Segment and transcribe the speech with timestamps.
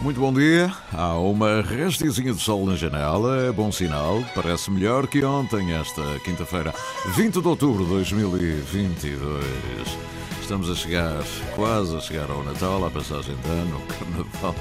[0.00, 0.72] Muito bom dia.
[0.92, 4.22] Há uma restezinha de sol na janela, é bom sinal.
[4.34, 6.72] Parece melhor que ontem, esta quinta-feira,
[7.16, 9.44] 20 de outubro de 2022.
[10.40, 11.22] Estamos a chegar,
[11.54, 14.54] quase a chegar ao Natal, à passagem de ano, ao Carnaval.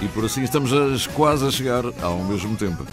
[0.00, 2.86] E por assim estamos a- quase a chegar ao mesmo tempo,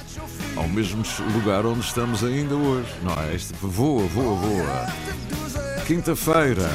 [0.57, 1.01] ao mesmo
[1.33, 2.89] lugar onde estamos ainda hoje.
[3.03, 3.35] Não é?
[3.35, 4.87] Isto voa, voa, voa.
[5.87, 6.67] Quinta-feira.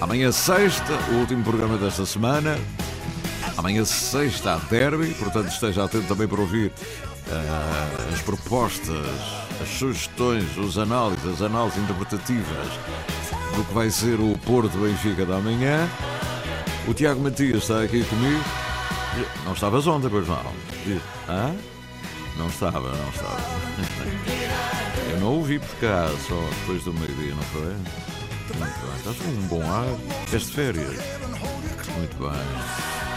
[0.00, 2.58] Amanhã, sexta, o último programa desta semana.
[3.56, 6.72] Amanhã sexta há derby, portanto esteja atento também para ouvir
[7.30, 9.06] ah, as propostas,
[9.60, 12.68] as sugestões, os análises, as análises interpretativas
[13.56, 15.88] do que vai ser o Porto Benfica da manhã.
[16.88, 18.42] O Tiago Matias está aqui comigo.
[19.44, 20.36] Não estavas ontem, pois não?
[21.28, 21.54] Hã?
[22.36, 23.40] Não estava, não estava.
[25.10, 27.74] Eu não ouvi por cá, só depois do meio-dia, não foi?
[28.56, 29.86] Muito bem, estás com um bom ar.
[30.32, 30.96] És de férias.
[31.96, 33.09] Muito bem.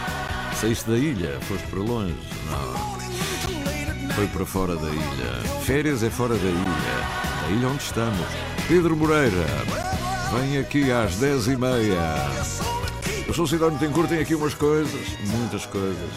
[0.64, 1.38] Saíste da ilha?
[1.42, 2.16] Foste para longe?
[2.46, 4.14] Não.
[4.14, 5.60] Foi para fora da ilha.
[5.62, 7.46] Férias é fora da ilha.
[7.46, 8.26] A ilha onde estamos.
[8.66, 9.44] Pedro Moreira,
[10.32, 13.26] vem aqui às 10h30.
[13.28, 16.10] Eu sou Cidónio Tencourt, tenho aqui umas coisas, muitas coisas.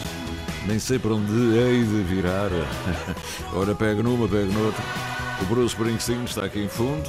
[0.66, 2.48] Nem sei para onde hei de virar.
[3.52, 4.82] Ora pego numa, pego noutra.
[5.42, 7.06] O Bruce Springsteen está aqui em fundo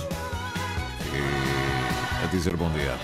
[1.14, 2.98] e a dizer bom dia.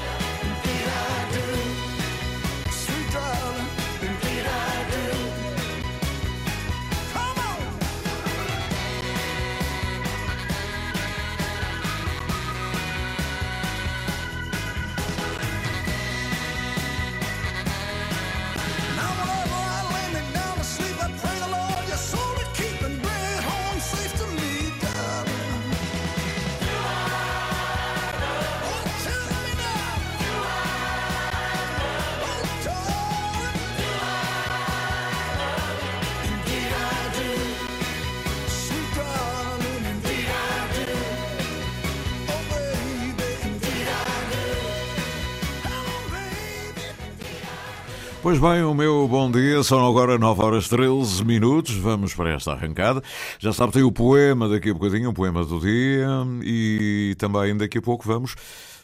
[48.37, 52.51] Pois bem, o meu bom dia, são agora 9 horas 13 minutos, vamos para esta
[52.51, 53.01] arrancada.
[53.39, 56.05] Já sabe, tem o poema daqui a bocadinho, o poema do dia,
[56.43, 58.35] e também daqui a pouco vamos.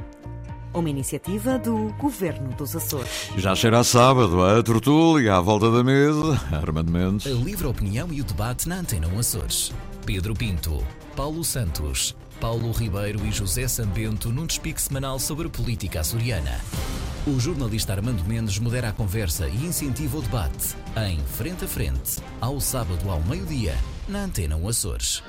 [0.73, 3.32] Uma iniciativa do Governo dos Açores.
[3.37, 6.41] Já cheira a sábado, a tertúlia à volta da mesa.
[6.55, 7.26] Armando Mendes.
[7.26, 9.73] A livre opinião e o debate na Antena 1 Açores.
[10.06, 10.87] Pedro Pinto,
[11.17, 16.61] Paulo Santos, Paulo Ribeiro e José Sambento num despique semanal sobre política açoriana.
[17.26, 22.19] O jornalista Armando Mendes modera a conversa e incentiva o debate em Frente a Frente,
[22.40, 23.76] ao sábado ao meio-dia,
[24.08, 25.22] na Antena 1 Açores.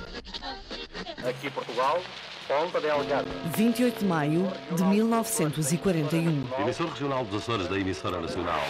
[1.27, 2.01] Aqui Portugal,
[2.47, 3.27] Ponta Delgada.
[3.57, 6.47] 28 de maio de 1941.
[6.61, 8.63] Emissor regional dos Açores da emissora nacional.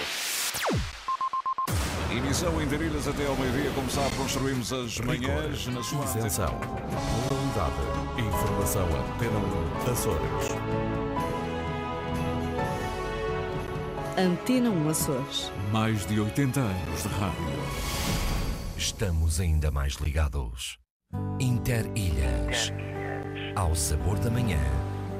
[2.12, 3.72] emissão em Interilhas até ao meio-dia.
[3.76, 6.60] Como sabe, construímos as manhãs na sua Isenção.
[7.30, 8.20] Moralidade.
[8.20, 9.38] Informação Antena
[9.88, 11.01] 1 Açores.
[14.22, 15.52] Antena 1 Açores.
[15.72, 17.44] Mais de 80 anos de rádio.
[18.78, 20.78] Estamos ainda mais ligados.
[21.40, 22.72] Interilhas.
[23.56, 24.62] Ao sabor da manhã,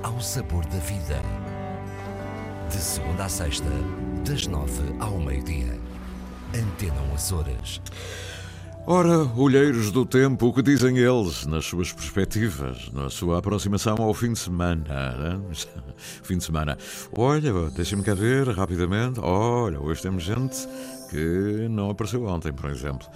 [0.04, 1.20] ao sabor da vida.
[2.70, 3.72] De segunda a sexta,
[4.24, 5.80] das nove ao meio-dia.
[6.54, 7.82] Antena 1 Açores.
[8.88, 14.14] Ora, olheiros do tempo, o que dizem eles nas suas perspectivas, na sua aproximação ao
[14.14, 14.84] fim de semana?
[15.18, 15.40] né?
[16.24, 16.76] fim de semana.
[17.16, 19.20] Olha, deixem-me cá ver rapidamente.
[19.20, 20.68] Olha, hoje temos gente
[21.12, 23.08] que não apareceu ontem, por exemplo.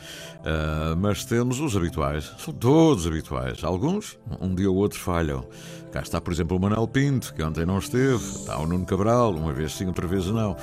[0.46, 3.64] Ah, mas temos os habituais, são todos habituais.
[3.64, 5.48] Alguns, um dia ou outro, falham.
[5.96, 8.16] Cá está, por exemplo, o Manuel Pinto, que ontem não esteve.
[8.16, 10.54] Está o Nuno Cabral, uma vez sim, outra vez não.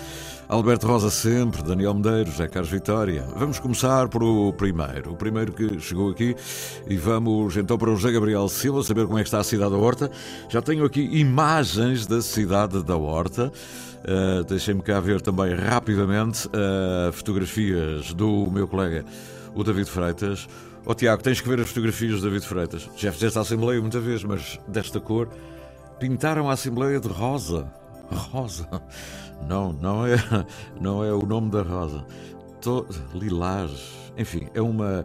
[0.46, 3.24] Alberto Rosa sempre, Daniel Medeiros, Zé Carlos Vitória.
[3.34, 6.36] Vamos começar por o primeiro, o primeiro que chegou aqui
[6.86, 9.70] e vamos então para o José Gabriel Silva saber como é que está a cidade
[9.70, 10.10] da Horta.
[10.50, 13.50] Já tenho aqui imagens da cidade da Horta.
[14.04, 19.02] Uh, Deixem-me cá ver também rapidamente uh, fotografias do meu colega,
[19.54, 20.46] o David Freitas.
[20.84, 22.88] Ó Tiago, tens que ver as fotografias do David Freitas.
[22.96, 25.28] Já fizeste a Assembleia muita vez, mas desta cor.
[26.00, 27.72] Pintaram a Assembleia de rosa.
[28.10, 28.68] Rosa.
[29.48, 30.16] Não, não é,
[30.80, 32.04] não é o nome da rosa.
[32.60, 33.70] To, lilás.
[34.16, 35.04] Enfim, é uma-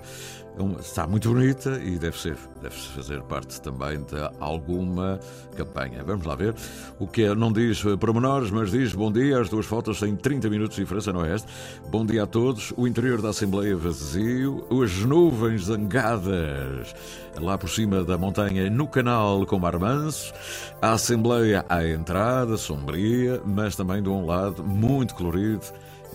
[0.79, 5.19] Está muito bonita e deve ser, deve fazer parte também de alguma
[5.55, 6.03] campanha.
[6.03, 6.55] Vamos lá ver.
[6.97, 9.39] O que é, não diz eh, pormenores, mas diz bom dia.
[9.39, 11.47] As duas fotos têm 30 minutos de diferença no oeste.
[11.89, 12.73] Bom dia a todos.
[12.75, 14.65] O interior da Assembleia vazio.
[14.83, 16.95] As nuvens zangadas
[17.39, 20.33] lá por cima da montanha no canal com mar manso.
[20.81, 25.65] A Assembleia à entrada, sombria, mas também de um lado muito colorido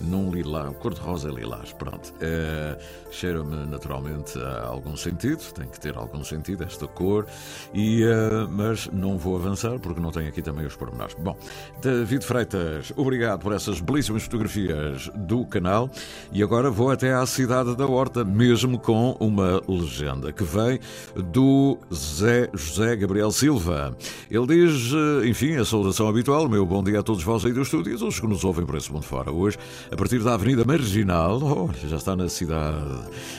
[0.03, 2.13] num lilás, cor-de-rosa lilás, pronto.
[2.21, 2.79] Eh,
[3.13, 7.27] Cheira-me naturalmente a algum sentido, tem que ter algum sentido esta cor,
[7.75, 11.15] e, eh, mas não vou avançar porque não tenho aqui também os pormenores.
[11.19, 11.37] Bom,
[11.83, 15.91] David Freitas, obrigado por essas belíssimas fotografias do canal,
[16.33, 20.81] e agora vou até à cidade da Horta, mesmo com uma legenda que vem
[21.15, 23.95] do Zé José Gabriel Silva.
[24.31, 27.61] Ele diz, eh, enfim, a saudação habitual, meu bom dia a todos vós aí do
[27.61, 29.31] estúdio e todos que nos ouvem por esse mundo fora.
[29.31, 29.59] Hoje,
[29.93, 32.79] a partir da Avenida Marginal, olha, já está na cidade,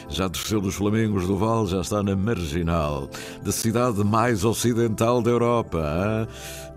[0.08, 3.10] já desceu dos Flamengos do Val, já está na Marginal,
[3.42, 5.80] da cidade mais ocidental da Europa.
[5.80, 6.28] hã?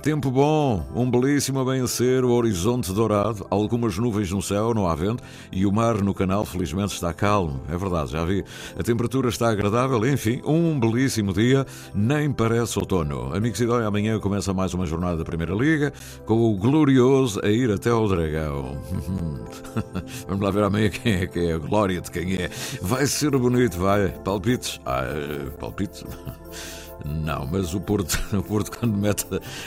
[0.03, 5.23] Tempo bom, um belíssimo amanhecer, o horizonte dourado, algumas nuvens no céu, não há vento,
[5.51, 7.61] e o mar no canal, felizmente, está calmo.
[7.69, 8.45] É verdade, já vi.
[8.79, 13.35] A temperatura está agradável, enfim, um belíssimo dia, nem parece outono.
[13.35, 15.93] Amigos e dói, amanhã começa mais uma jornada da Primeira Liga,
[16.25, 18.81] com o glorioso a ir até ao Dragão.
[20.29, 22.51] Vamos lá ver amanhã quem é que é, a glória de quem é.
[22.81, 24.09] Vai ser bonito, vai.
[24.09, 24.81] Palpites?
[24.85, 25.05] Ah,
[25.59, 26.05] palpites?
[27.07, 29.27] Não, mas o Porto, o Porto quando mete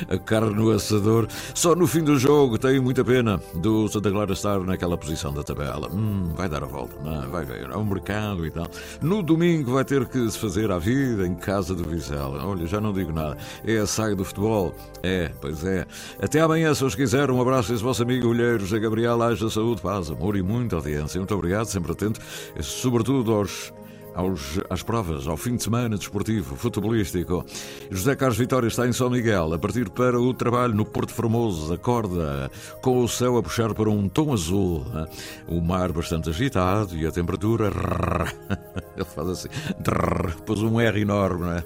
[0.09, 4.33] a carne no assador, só no fim do jogo tem muita pena do Santa Clara
[4.33, 5.89] estar naquela posição da tabela.
[5.91, 8.67] Hum, vai dar a volta, não, vai ver, é um mercado e tal.
[9.01, 12.45] No domingo vai ter que se fazer a vida em casa do Vizela.
[12.45, 13.37] Olha, já não digo nada.
[13.65, 14.73] É a saga do futebol.
[15.01, 15.85] É, pois é.
[16.21, 19.81] Até amanhã, se os quiser, um abraço desse vosso amigo Olheiro José Gabriel, haja saúde,
[19.81, 21.19] paz, amor e muita audiência.
[21.19, 22.19] Muito obrigado, sempre atento,
[22.61, 23.71] sobretudo aos
[24.19, 27.45] aos, às provas, ao fim de semana desportivo, futebolístico.
[27.89, 31.73] José Carlos Vitória está em São Miguel, a partir para o trabalho no Porto Formoso,
[31.73, 34.85] acorda com o céu a puxar para um tom azul,
[35.47, 37.71] o mar bastante agitado e a temperatura.
[38.95, 39.47] Ele faz assim,
[40.45, 41.63] pôs um R enorme, né?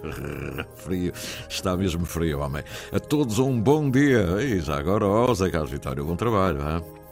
[0.76, 1.12] frio,
[1.50, 2.64] está mesmo frio, homem.
[2.92, 4.44] A todos um bom dia.
[4.44, 6.60] E já agora, ó, José Carlos Vitória, bom trabalho.
[6.62, 7.03] Hein?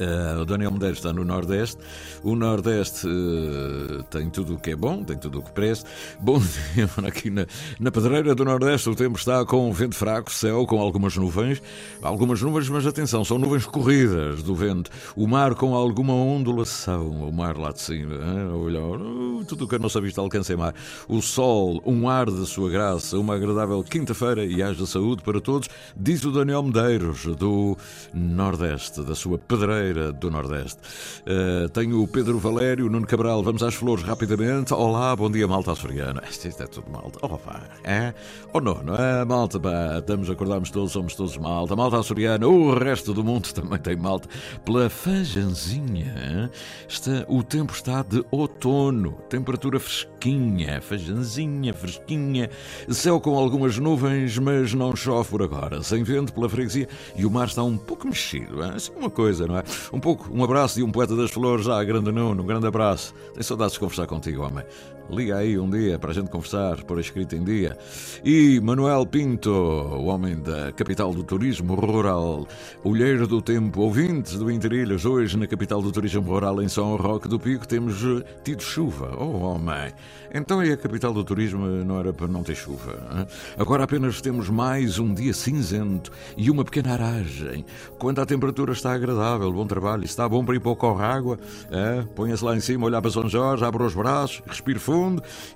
[0.00, 1.78] Uh, o Daniel Medeiros está no Nordeste.
[2.22, 5.88] O Nordeste uh, tem tudo o que é bom, tem tudo o que presta.
[6.20, 6.38] Bom
[6.74, 7.46] dia aqui na,
[7.78, 8.88] na Pedreira do Nordeste.
[8.90, 11.62] O tempo está com vento fraco, céu com algumas nuvens.
[12.02, 14.90] Algumas nuvens, mas atenção, são nuvens corridas do vento.
[15.14, 17.08] O mar com alguma ondulação.
[17.08, 18.16] O mar lá de cima.
[18.52, 20.74] Olha, uh, tudo o que a nossa vista alcança é mar.
[21.08, 23.18] O sol, um ar de sua graça.
[23.18, 25.68] Uma agradável quinta-feira e haja saúde para todos.
[25.96, 27.78] Diz o Daniel Medeiros do
[28.12, 29.75] Nordeste, da sua Pedreira
[30.18, 30.78] do Nordeste.
[31.22, 33.42] Uh, tenho o Pedro Valério, Nuno Cabral.
[33.42, 34.72] Vamos às flores rapidamente.
[34.72, 36.22] Olá, bom dia, malta açoriana.
[36.28, 37.18] Isto, é tudo malta.
[37.22, 38.14] Oh, pá, é?
[38.52, 39.24] Ou não, não é?
[39.24, 41.76] Malta, pá, estamos, acordamos todos, somos todos malta.
[41.76, 44.28] Malta açoriana, o resto do mundo também tem malta.
[44.64, 46.50] Pela fajanzinha,
[46.88, 52.50] está, o tempo está de outono, temperatura fresquinha, fajanzinha, fresquinha,
[52.88, 57.30] céu com algumas nuvens, mas não chove por agora, sem vento pela freguesia e o
[57.30, 58.62] mar está um pouco mexido.
[58.62, 58.72] hein?
[58.76, 59.62] Assim uma coisa, não é?
[59.92, 63.14] Um pouco, um abraço de um poeta das flores, ah, grande Nuno, um grande abraço.
[63.32, 64.64] Tenho saudades de conversar contigo, homem.
[65.08, 67.78] Liga aí um dia para a gente conversar, por escrito em dia.
[68.24, 72.46] E Manuel Pinto, o homem da capital do turismo rural,
[72.82, 77.28] olheiro do tempo, ouvintes do Interilhas, hoje na capital do turismo rural, em São Roque
[77.28, 78.02] do Pico, temos
[78.42, 79.16] tido chuva.
[79.16, 79.92] Oh, homem!
[80.34, 83.28] Então e a capital do turismo não era para não ter chuva?
[83.56, 87.64] Agora apenas temos mais um dia cinzento e uma pequena aragem.
[87.96, 91.38] Quando a temperatura está agradável, bom trabalho, está bom para ir para o
[91.70, 92.02] é?
[92.14, 94.95] ponha-se lá em cima, olhar para São Jorge, abre os braços, respire fundo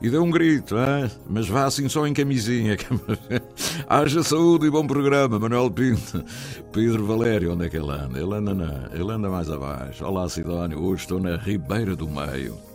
[0.00, 1.10] e dê um grito, é?
[1.28, 2.76] mas vá assim só em camisinha.
[3.88, 6.24] Haja saúde e bom programa, Manuel Pinto.
[6.72, 8.18] Pedro Valério, onde é que ele anda?
[8.18, 10.04] Ele anda, na, ele anda mais abaixo.
[10.04, 12.70] Olá, Sidónio, hoje estou na Ribeira do Meio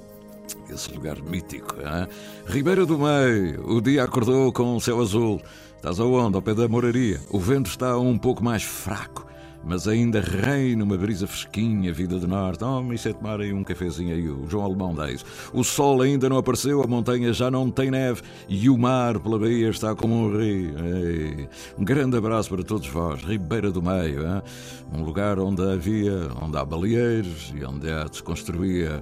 [0.70, 1.76] esse lugar mítico.
[1.80, 2.08] Hein?
[2.48, 5.42] Ribeira do Meio, o dia acordou com o céu azul.
[5.76, 6.36] Estás aonde?
[6.36, 7.20] Ao pé da moraria.
[7.30, 9.28] O vento está um pouco mais fraco,
[9.66, 12.64] mas ainda reina uma brisa fresquinha, vida do norte.
[12.64, 15.26] Oh, isso é tomar aí um cafezinho aí, o João Alemão diz.
[15.52, 19.40] O sol ainda não apareceu, a montanha já não tem neve e o mar pela
[19.40, 20.76] baía está como um rio.
[20.80, 24.42] Ei, um grande abraço para todos vós, Ribeira do Meio, hein?
[24.94, 29.02] um lugar onde havia, onde há baleeiros e onde se construía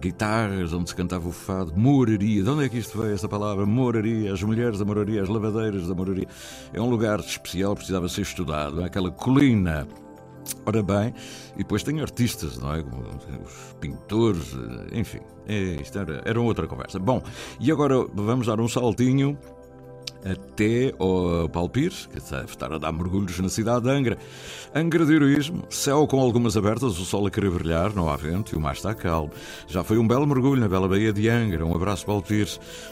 [0.00, 2.42] guitarras, onde se cantava o fado, moraria.
[2.42, 3.66] De onde é que isto veio, esta palavra?
[3.66, 6.26] Moraria, as mulheres da moraria, as lavadeiras da moraria.
[6.72, 8.82] É um lugar especial, precisava ser estudado.
[8.82, 9.86] Aquela colina.
[10.64, 11.12] Ora bem,
[11.54, 12.80] e depois tem artistas, não é?
[12.80, 14.56] Os pintores,
[14.92, 16.98] enfim, é, isto era, era outra conversa.
[16.98, 17.22] Bom,
[17.60, 19.36] e agora vamos dar um saltinho
[20.24, 24.18] até ao Paulo Pires, que estar a dar mergulhos na cidade de Angra.
[24.74, 28.54] Angra de heroísmo, céu com algumas abertas, o sol a querer brilhar, não há vento
[28.54, 29.30] e o mar está calmo.
[29.66, 31.64] Já foi um belo mergulho na bela Baía de Angra.
[31.64, 32.24] Um abraço, Paulo.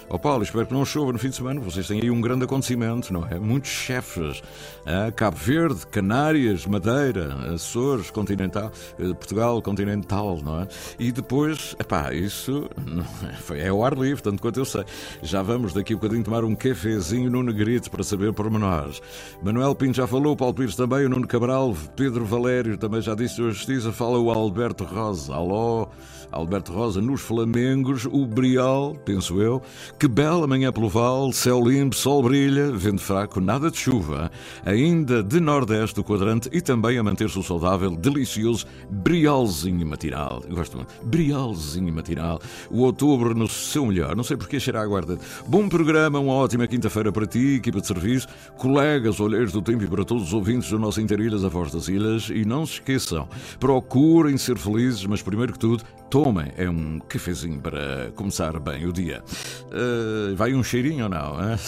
[0.09, 2.45] Ó Paulo, espero que não chova no fim de semana, vocês têm aí um grande
[2.45, 3.38] acontecimento, não é?
[3.38, 4.42] Muitos chefes.
[4.87, 10.68] Ah, Cabo Verde, Canárias, Madeira, Açores, Continental, eh, Portugal, Continental, não é?
[10.99, 12.71] E depois, epá, isso
[13.52, 14.85] é, é ao ar livre, tanto quanto eu sei.
[15.23, 19.00] Já vamos daqui a um bocadinho tomar um cafezinho no Negrito para saber pormenores.
[19.42, 23.40] Manuel Pinto já falou, Paulo Pires também, o Nuno Cabral, Pedro Valério também já disse
[23.40, 25.35] a Justiça, fala o Alberto Rosa.
[25.35, 25.88] Alô,
[26.30, 29.62] Alberto Rosa, nos Flamengos, o Brial, penso eu.
[29.99, 34.30] Que bela manhã pelo Val, céu limpo, sol brilha, vento fraco, nada de chuva.
[34.64, 40.42] Ainda de nordeste do quadrante e também a manter-se o saudável, delicioso brialzinho matinal.
[40.49, 40.92] Eu gosto muito.
[41.04, 42.40] Brialzinho matinal.
[42.70, 44.16] O outubro no seu melhor.
[44.16, 45.25] Não sei porque cheira a aguardente.
[45.46, 49.86] Bom programa, uma ótima quinta-feira para ti, equipa de serviço, colegas, olheiros do tempo e
[49.86, 52.30] para todos os ouvintes do nosso Interilhas, a voz das ilhas.
[52.30, 57.60] E não se esqueçam, procurem ser felizes, mas primeiro que tudo, tomem é um cafezinho
[57.60, 59.22] para começar bem o dia.
[59.70, 61.38] Eh, vai um cheirinho ou não?
[61.40, 61.58] hein?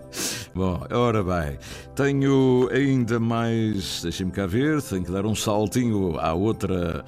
[0.54, 1.58] Bom, ora bem,
[1.94, 7.04] tenho ainda mais, deixem-me cá ver, tenho que dar um saltinho à outra.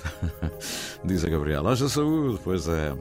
[1.04, 1.72] Diz a Gabriela.
[1.72, 2.94] Haja saúde, pois é.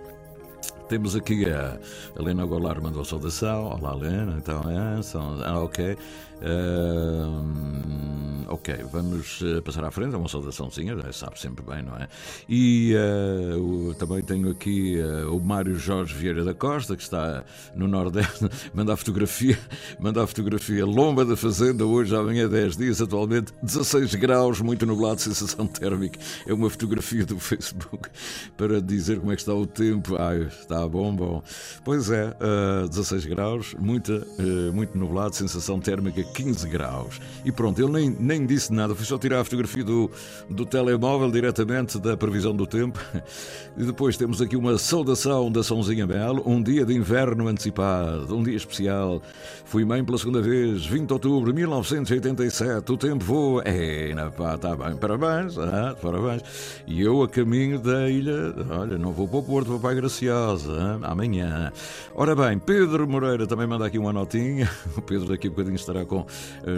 [0.88, 1.78] Temos aqui a
[2.20, 3.66] Helena Golar mandou saudação.
[3.66, 4.36] Olá, Helena.
[4.38, 5.98] Então, é, são, ah, ok.
[6.42, 10.14] Ahm, ok, vamos eh, passar à frente.
[10.14, 12.08] É uma saudaçãozinha, sabe sempre bem, não é?
[12.48, 17.44] E eh, o- também tenho aqui eh, o Mário Jorge Vieira da Costa, que está
[17.74, 18.48] no Nordeste.
[18.76, 19.58] Manda a fotografia,
[20.00, 20.86] manda a fotografia.
[20.86, 26.20] Lomba da Fazenda, hoje, amanhã, 10 dias, atualmente 16 graus, muito nublado, sensação térmica.
[26.46, 28.10] É uma fotografia do Facebook
[28.58, 30.18] para dizer como é que está o tempo.
[30.22, 31.44] Ai, está bom, bom.
[31.84, 37.20] Pois é, eh, 16 graus, muita, eh, muito nublado, sensação térmica 15 graus.
[37.44, 40.10] E pronto, ele nem, nem disse nada, foi só tirar a fotografia do,
[40.50, 43.00] do telemóvel diretamente da previsão do tempo.
[43.78, 48.42] E depois temos aqui uma saudação da Sãozinha Melo, um dia de inverno antecipado, um
[48.42, 49.22] dia especial.
[49.66, 53.64] Fui mãe pela segunda vez, 20 de outubro de 1987, o tempo voa.
[53.66, 56.42] É, na pá, está bem, parabéns, ah, parabéns.
[56.88, 59.94] E eu a caminho da ilha, olha, não vou para o Porto, vou para a
[59.96, 60.65] Graciosa.
[61.04, 61.72] Amanhã.
[62.14, 64.70] Ora bem, Pedro Moreira também manda aqui uma notinha.
[64.96, 66.26] O Pedro daqui a bocadinho estará com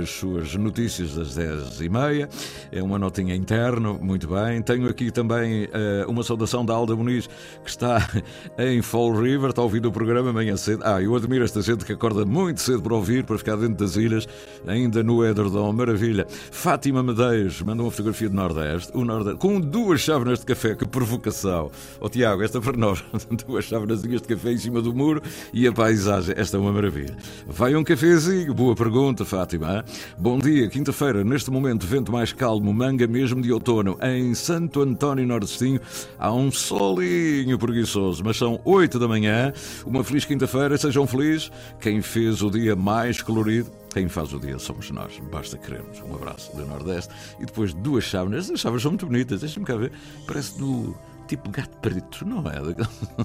[0.01, 2.29] as suas notícias das 10 e meia.
[2.72, 4.62] É uma notinha interno, muito bem.
[4.62, 7.27] Tenho aqui também eh, uma saudação da Alda Muniz,
[7.63, 8.08] que está
[8.58, 10.82] em Fall River, está a ouvir o programa amanhã cedo.
[10.84, 13.96] Ah, eu admiro esta gente que acorda muito cedo para ouvir, para ficar dentro das
[13.96, 14.27] ilhas,
[14.65, 15.72] ainda no Edredom.
[15.74, 16.25] Maravilha.
[16.51, 20.75] Fátima Medeiros mandou uma fotografia do Nordeste, o Nordeste com duas chávenas de café.
[20.75, 21.72] Que provocação.
[22.00, 23.03] Ó Tiago, esta para nós.
[23.48, 25.22] Duas chávenas de café em cima do muro
[25.53, 26.34] e a paisagem.
[26.38, 27.15] Esta é uma maravilha.
[27.46, 28.53] Vai um cafezinho?
[28.53, 29.86] Boa pergunta, Fátima.
[30.17, 33.98] Bom dia, quinta-feira, neste momento, vento mais calmo, manga mesmo de outono.
[34.01, 35.79] Em Santo António Nordestinho
[36.17, 39.53] há um solinho preguiçoso, mas são 8 da manhã.
[39.86, 41.51] Uma feliz quinta-feira, sejam felizes.
[41.79, 46.00] Quem fez o dia mais colorido quem faz o dia somos nós, basta querermos.
[46.01, 48.48] Um abraço do Nordeste e depois duas chávenas.
[48.51, 49.91] As chávenas são muito bonitas, deixa-me cá ver.
[50.27, 50.96] Parece do
[51.27, 52.62] tipo gato preto, não é?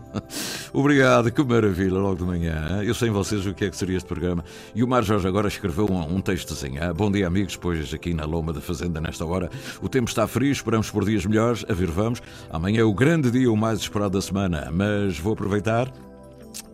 [0.73, 2.83] Obrigado, que maravilha, logo de manhã.
[2.83, 4.45] Eu sei vocês o que é que seria este programa.
[4.75, 6.83] E o Mar Jorge agora escreveu um, um textozinho.
[6.83, 9.49] Ah, Bom dia, amigos, pois aqui na Loma da Fazenda, nesta hora,
[9.81, 11.65] o tempo está frio, esperamos por dias melhores.
[11.69, 12.21] A ver, vamos.
[12.51, 15.93] Amanhã é o grande dia, o mais esperado da semana, mas vou aproveitar.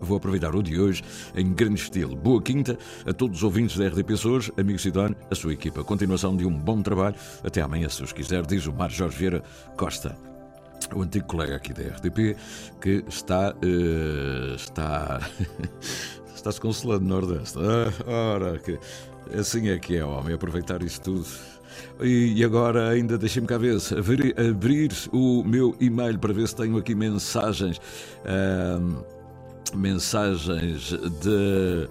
[0.01, 1.03] Vou aproveitar o de hoje
[1.37, 2.17] em grande estilo.
[2.17, 5.85] Boa quinta a todos os ouvintes da RDP Açores, amigo Sidónio, a sua equipa.
[5.85, 7.17] Continuação de um bom trabalho.
[7.45, 9.43] Até amanhã, se os quiser, diz o Mar Jorge Vieira
[9.77, 10.28] Costa.
[10.95, 12.37] O antigo colega aqui da RDP
[12.81, 13.55] que está.
[13.63, 15.21] eh, está.
[16.35, 17.59] está-se consolando no Nordeste.
[17.59, 18.79] Ah, ora, que
[19.39, 21.27] assim é que é, homem, aproveitar isso tudo.
[22.01, 26.77] E, agora ainda deixem-me cá ver, abrir, abrir o meu e-mail para ver se tenho
[26.77, 27.81] aqui mensagens.
[28.25, 29.03] ahm,
[29.75, 30.91] mensagens
[31.23, 31.89] de,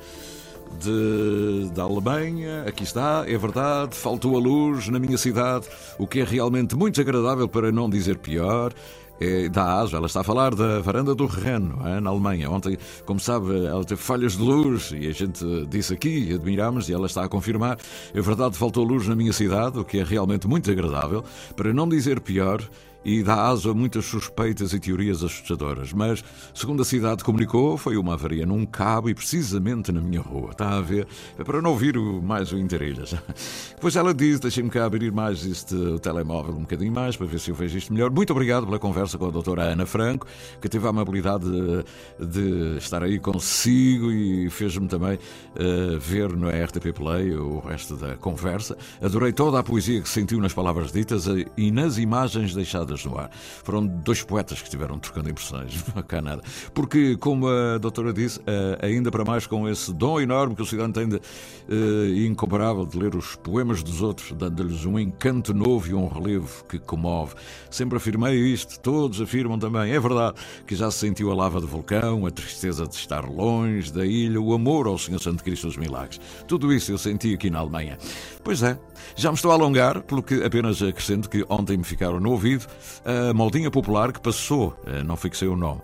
[0.79, 2.63] de, da Alemanha.
[2.67, 6.95] Aqui está, é verdade, faltou a luz na minha cidade, o que é realmente muito
[6.95, 8.73] desagradável, para não dizer pior.
[9.19, 12.51] É da ASO, ela está a falar da varanda do Reno, é, na Alemanha.
[12.51, 16.93] Ontem, como sabe, ela teve falhas de luz e a gente disse aqui, admirámos, e
[16.93, 17.79] ela está a confirmar.
[18.13, 21.23] É verdade, faltou luz na minha cidade, o que é realmente muito agradável,
[21.55, 22.61] para não dizer pior,
[23.03, 25.93] e dá aso a muitas suspeitas e teorias assustadoras.
[25.93, 30.51] Mas, segundo a cidade comunicou, foi uma avaria num cabo e precisamente na minha rua.
[30.51, 31.07] Está a ver?
[31.37, 33.15] É para não ouvir mais o Interilhas.
[33.75, 37.51] Depois ela diz: deixem-me cá abrir mais este telemóvel um bocadinho mais para ver se
[37.51, 38.11] eu vejo isto melhor.
[38.11, 40.27] Muito obrigado pela conversa com a doutora Ana Franco,
[40.61, 45.19] que teve a amabilidade de, de estar aí consigo e fez-me também
[45.55, 48.77] eh, ver no RTP Play o resto da conversa.
[49.01, 53.29] Adorei toda a poesia que sentiu nas palavras ditas e nas imagens deixadas no ar.
[53.63, 55.83] Foram dois poetas que estiveram trocando impressões.
[55.95, 56.41] Não cá nada.
[56.73, 60.65] Porque, como a doutora disse, eh, ainda para mais com esse dom enorme que o
[60.65, 65.89] cidadão tem de, eh, incomparável de ler os poemas dos outros, dando-lhes um encanto novo
[65.89, 67.35] e um relevo que comove.
[67.69, 69.91] Sempre afirmei isto, todos afirmam também.
[69.91, 73.91] É verdade que já se sentiu a lava do vulcão, a tristeza de estar longe
[73.91, 76.19] da ilha, o amor ao Senhor Santo Cristo dos Milagres.
[76.47, 77.97] Tudo isso eu senti aqui na Alemanha.
[78.43, 78.77] Pois é,
[79.15, 82.65] já me estou a alongar, pelo que apenas acrescento que ontem me ficaram no ouvido
[83.05, 85.81] a modinha popular que passou, eh, não fixei o nome,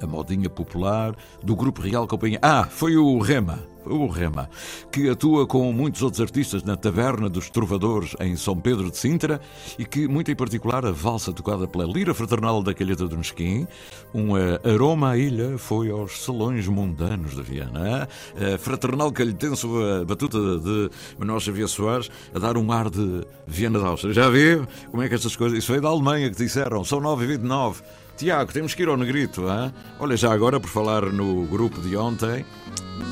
[0.00, 2.38] a modinha popular do Grupo Real Companhia.
[2.42, 3.60] Ah, foi o Rema.
[3.88, 4.48] O Rema,
[4.92, 9.40] que atua com muitos outros artistas na Taverna dos Trovadores em São Pedro de Sintra
[9.78, 13.66] e que, muito em particular, a valsa tocada pela Lira Fraternal da Calheta do Nesquim,
[14.14, 18.08] um eh, aroma à ilha, foi aos salões mundanos de Viana.
[18.36, 18.54] eh?
[18.54, 19.66] A Fraternal Calhetense,
[20.00, 24.12] a batuta de Manuel Xavier Soares, a dar um ar de Viana da Áustria.
[24.12, 25.58] Já viu como é que estas coisas...
[25.58, 27.76] Isso veio da Alemanha que disseram, são 9h29.
[28.18, 29.72] Tiago, temos que ir ao Negrito, hein?
[30.00, 32.44] Olha, já agora, por falar no grupo de ontem,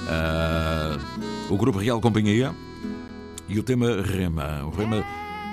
[0.09, 0.99] ah,
[1.49, 2.53] o Grupo Real Companhia
[3.49, 5.05] e o tema Rema, o Rema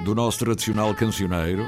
[0.03, 1.67] do nosso tradicional cancioneiro.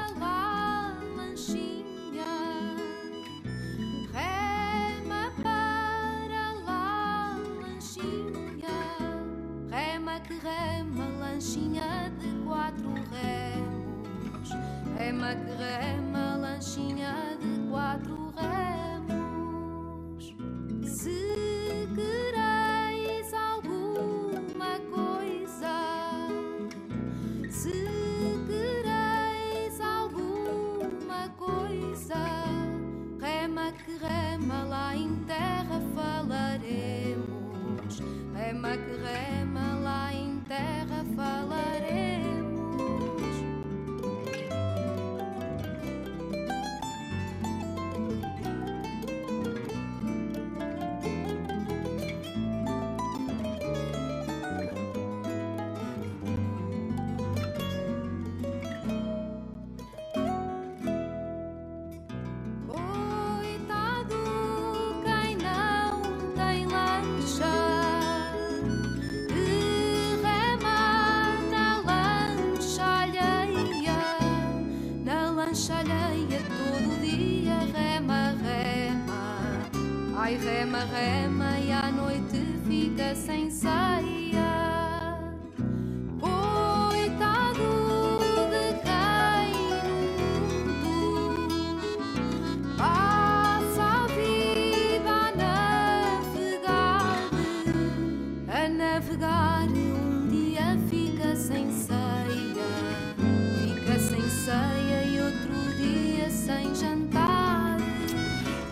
[80.26, 81.55] Vai rema, rema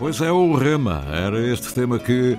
[0.05, 1.03] Pois é, o Rema.
[1.11, 2.37] Era este tema que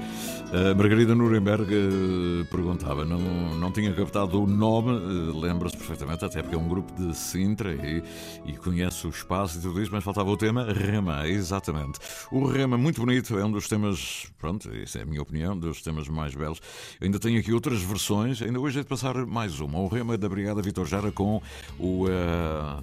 [0.56, 3.04] a Margarida Nuremberg eh, perguntava.
[3.04, 3.18] Não,
[3.56, 7.72] não tinha captado o nome, eh, lembra-se perfeitamente, até porque é um grupo de Sintra
[7.74, 8.02] e,
[8.46, 11.98] e conhece o espaço e tudo isso, mas faltava o tema Rema, exatamente.
[12.30, 15.82] O Rema, muito bonito, é um dos temas, pronto, isso é a minha opinião, dos
[15.82, 16.60] temas mais belos.
[17.00, 19.78] Eu ainda tenho aqui outras versões, ainda hoje é de passar mais uma.
[19.78, 21.42] O Rema da Brigada Vitor Jara com
[21.78, 22.06] o.
[22.08, 22.82] eh,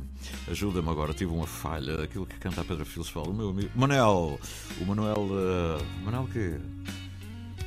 [0.51, 3.69] Ajuda-me agora, tive uma falha, aquilo que canta a Pedra Filos fala, o meu amigo.
[3.75, 4.39] Manel!
[4.81, 5.27] O Manuel.
[5.31, 6.57] eh, Manuel quê?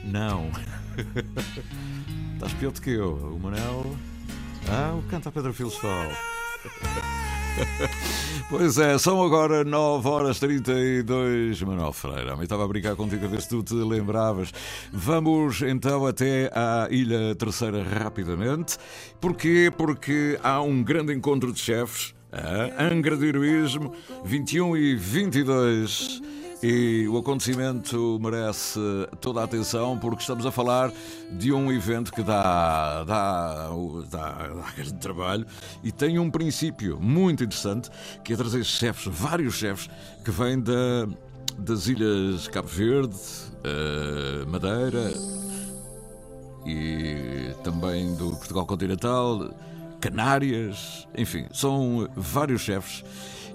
[0.06, 0.50] Não.
[2.34, 3.14] Estás pior do que eu.
[3.14, 3.96] O Manel.
[4.68, 6.12] Ah, o canta a Pedra Filos fala.
[8.48, 11.62] Pois é, são agora 9 horas 32.
[11.62, 14.52] Manuel Freire, eu estava a brincar contigo a ver se tu te lembravas.
[14.92, 18.76] Vamos então até à Ilha Terceira rapidamente.
[19.20, 19.72] Porquê?
[19.76, 22.14] Porque há um grande encontro de chefes.
[22.30, 23.92] A Angra de Heroísmo,
[24.24, 26.22] 21 e 22.
[26.62, 28.80] E o acontecimento merece
[29.20, 30.90] toda a atenção porque estamos a falar
[31.30, 33.68] de um evento que dá, dá,
[34.10, 35.46] dá, dá grande trabalho
[35.84, 37.90] e tem um princípio muito interessante
[38.24, 39.90] que é trazer chefes, vários chefes
[40.24, 41.06] que vêm da,
[41.58, 43.16] das ilhas Cabo Verde,
[43.62, 45.12] eh, Madeira
[46.64, 49.50] e também do Portugal Continental,
[50.00, 53.04] Canárias, enfim, são vários chefes.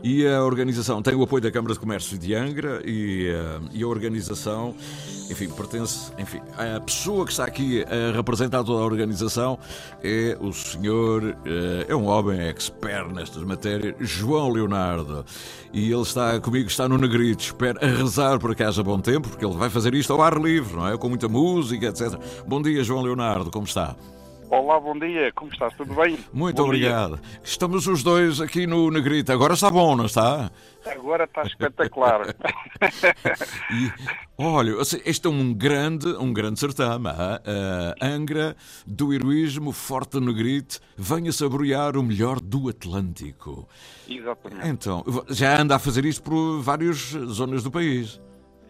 [0.04, 3.84] E a organização tem o apoio da Câmara de Comércio de Angra e, eh, e
[3.84, 4.74] a organização,
[5.30, 9.60] enfim, pertence, enfim, a pessoa que está aqui a representar toda a organização
[10.04, 15.24] é o senhor, eh, é um homem expert nestas matérias, João Leonardo.
[15.72, 19.30] E ele está comigo, está no Negrito, espero a rezar para que haja bom tempo,
[19.30, 20.98] porque ele vai fazer isto ao ar livre, não é?
[20.98, 22.20] Com muita música, etc.
[22.48, 23.96] Bom dia, João Leonardo, como está?
[24.52, 25.74] Olá, bom dia, como estás?
[25.78, 26.20] Tudo bem?
[26.34, 27.18] Muito Bom obrigado.
[27.42, 29.32] Estamos os dois aqui no Negrito.
[29.32, 30.52] Agora está bom, não está?
[30.84, 30.92] dia.
[30.92, 32.36] Agora está espetacular.
[33.72, 33.90] E,
[34.38, 37.08] olha, assim, este é um grande, um grande certame.
[37.08, 40.82] ah, Angra do heroísmo forte Negrito.
[40.98, 43.70] Venha saborear o melhor do Atlântico.
[44.10, 44.68] Exatamente.
[44.68, 48.20] Então, já anda a fazer isto por várias zonas do país.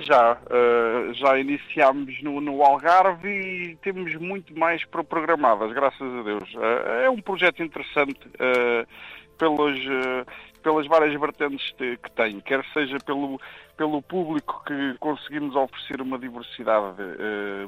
[0.01, 6.23] Já, eh, já iniciámos no, no Algarve e temos muito mais pro- programadas, graças a
[6.23, 6.49] Deus.
[6.55, 8.85] Eh, é um projeto interessante eh,
[9.37, 9.77] pelos,
[10.63, 13.39] pelas várias vertentes de- que tem, quer seja pelo,
[13.77, 16.97] pelo público que conseguimos oferecer uma diversidade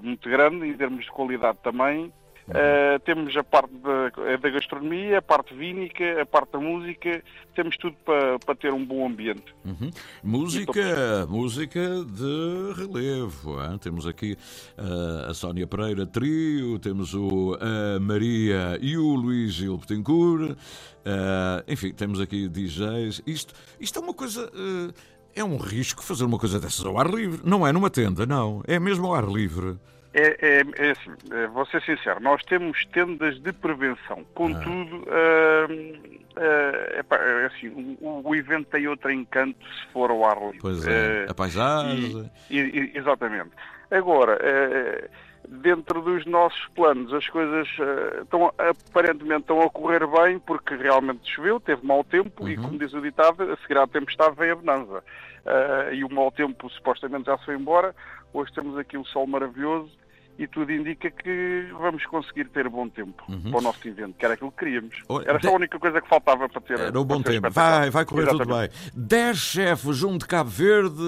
[0.02, 2.12] muito grande em termos de qualidade também.
[2.50, 7.24] Eh, temos a parte da, da gastronomia, a parte vínica, a parte da música,
[7.56, 9.56] temos tudo para para ter um bom ambiente.
[9.64, 9.90] Uhum.
[10.22, 13.62] Música, música de relevo.
[13.64, 13.78] hein?
[13.78, 14.38] Temos aqui
[14.78, 20.58] ah, a Sónia Pereira Trio, temos o a Maria e o Luís Gil Betancourt.
[21.06, 23.22] ah, enfim, temos aqui DJs.
[23.26, 24.52] Isto, isto é uma coisa.
[25.34, 27.40] é um risco fazer uma coisa dessas ao ar livre.
[27.46, 28.62] Não é numa tenda, não.
[28.68, 29.78] É mesmo ao ar livre.
[30.14, 35.68] É, é, é assim, é, vou ser sincero, nós temos tendas de prevenção, contudo, ah,
[36.38, 40.60] ah, epá, é assim, o, o evento tem outro encanto se for ao ar livre.
[40.62, 41.26] Pois é.
[41.28, 42.32] Ah, A paisagem.
[42.50, 43.52] e- e- exatamente.
[43.90, 45.10] Agora, eh,
[45.48, 51.30] dentro dos nossos planos, as coisas eh, estão, aparentemente estão a correr bem, porque realmente
[51.32, 54.56] choveu, teve mau tempo, e como diz o ditado, a seguir à tempestade vem a
[54.56, 55.04] bonança.
[55.46, 57.94] Eh, e o mau tempo supostamente já se foi embora,
[58.32, 59.92] hoje temos aqui um sol maravilhoso,
[60.38, 64.34] e tudo indica que vamos conseguir ter bom tempo para o nosso evento, que era
[64.34, 64.96] aquilo que queríamos.
[65.10, 65.22] Uhum.
[65.22, 66.80] Era só de- a única coisa que faltava para ter.
[66.80, 67.50] Era o bom tempo.
[67.52, 68.72] Vai, vai correr tudo Exatamente.
[68.72, 68.92] bem.
[68.96, 71.02] Dez chefes, um de Cabo Verde,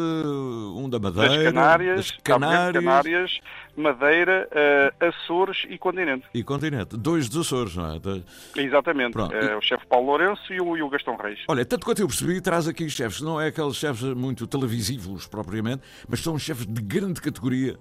[0.76, 3.40] um da Madeira, das Canárias, das Canárias Canárias
[3.76, 6.26] Madeira, eh, Açores e Continente.
[6.34, 6.96] e Continente.
[6.96, 8.00] Dois dos Açores, não é?
[8.00, 8.22] Da-
[8.56, 9.12] Exatamente.
[9.14, 9.36] Pronto.
[9.36, 11.40] Eh, o chefe Paulo Lourenço e o, e o Gastão Reis.
[11.50, 15.82] Olha, tanto quanto eu percebi, traz aqui chefes, não é aqueles chefes muito televisivos propriamente,
[16.08, 17.76] mas são chefes de grande categoria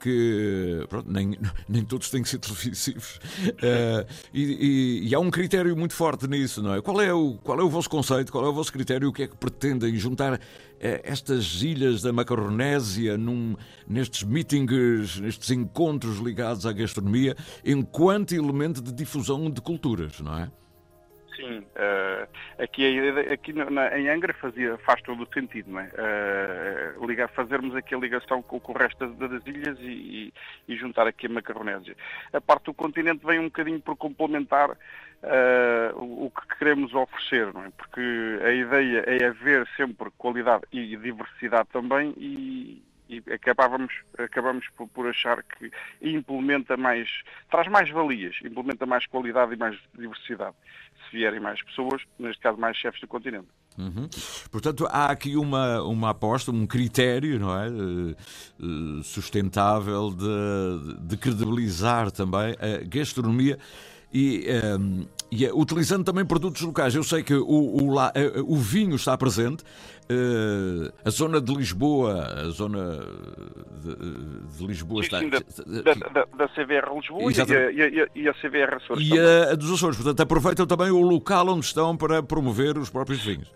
[0.00, 1.36] que pronto, nem,
[1.68, 3.20] nem todos têm que ser televisivos.
[3.62, 6.80] Eh, e, e- e há um critério muito forte nisso, não é?
[6.80, 9.08] Qual é, o, qual é o vosso conceito, qual é o vosso critério?
[9.08, 10.40] O que é que pretendem juntar
[10.80, 13.54] eh, estas ilhas da Macaronésia num,
[13.86, 20.50] nestes meetings, nestes encontros ligados à gastronomia, enquanto elemento de difusão de culturas, não é?
[21.40, 21.66] Sim.
[21.74, 22.98] eh, aqui,
[23.32, 25.90] aqui na- em Angra fazia, faz todo o sentido, não é?
[25.94, 30.32] Eh, ligar, fazermos aqui a ligação com, com o resto das, das ilhas e,
[30.68, 31.96] e- juntar aqui a Macaronésia.
[32.32, 34.76] A parte do continente vem um bocadinho por complementar
[35.96, 37.70] o, o que queremos oferecer, não é?
[37.76, 38.00] Porque
[38.44, 45.06] a ideia é haver sempre qualidade e diversidade também e, e acabávamos, acabamos por, por
[45.08, 50.54] achar que implementa mais, traz mais valias, implementa mais qualidade e mais diversidade.
[51.12, 53.48] Vierem mais pessoas, neste caso mais chefes do continente.
[53.78, 54.08] Uhum.
[54.50, 57.68] Portanto, há aqui uma, uma aposta, um critério não é?
[57.68, 58.14] Eh,
[58.60, 63.58] eh, sustentável de, de credibilizar também a gastronomia
[64.12, 64.46] e,
[65.30, 66.94] e eh, utilizando também produtos locais.
[66.94, 67.94] Eu sei que o, o,
[68.46, 69.64] o vinho está presente,
[70.10, 72.98] eh, a zona de Lisboa, a zona
[73.82, 75.20] de, de Lisboa está.
[75.20, 79.06] Sim, da, da, da, da CVR Lisboa e a, e, a, e a CVR Açores
[79.08, 82.90] E a, a dos Açores, portanto, aproveitam também o local onde estão para promover os
[82.90, 83.50] próprios vinhos.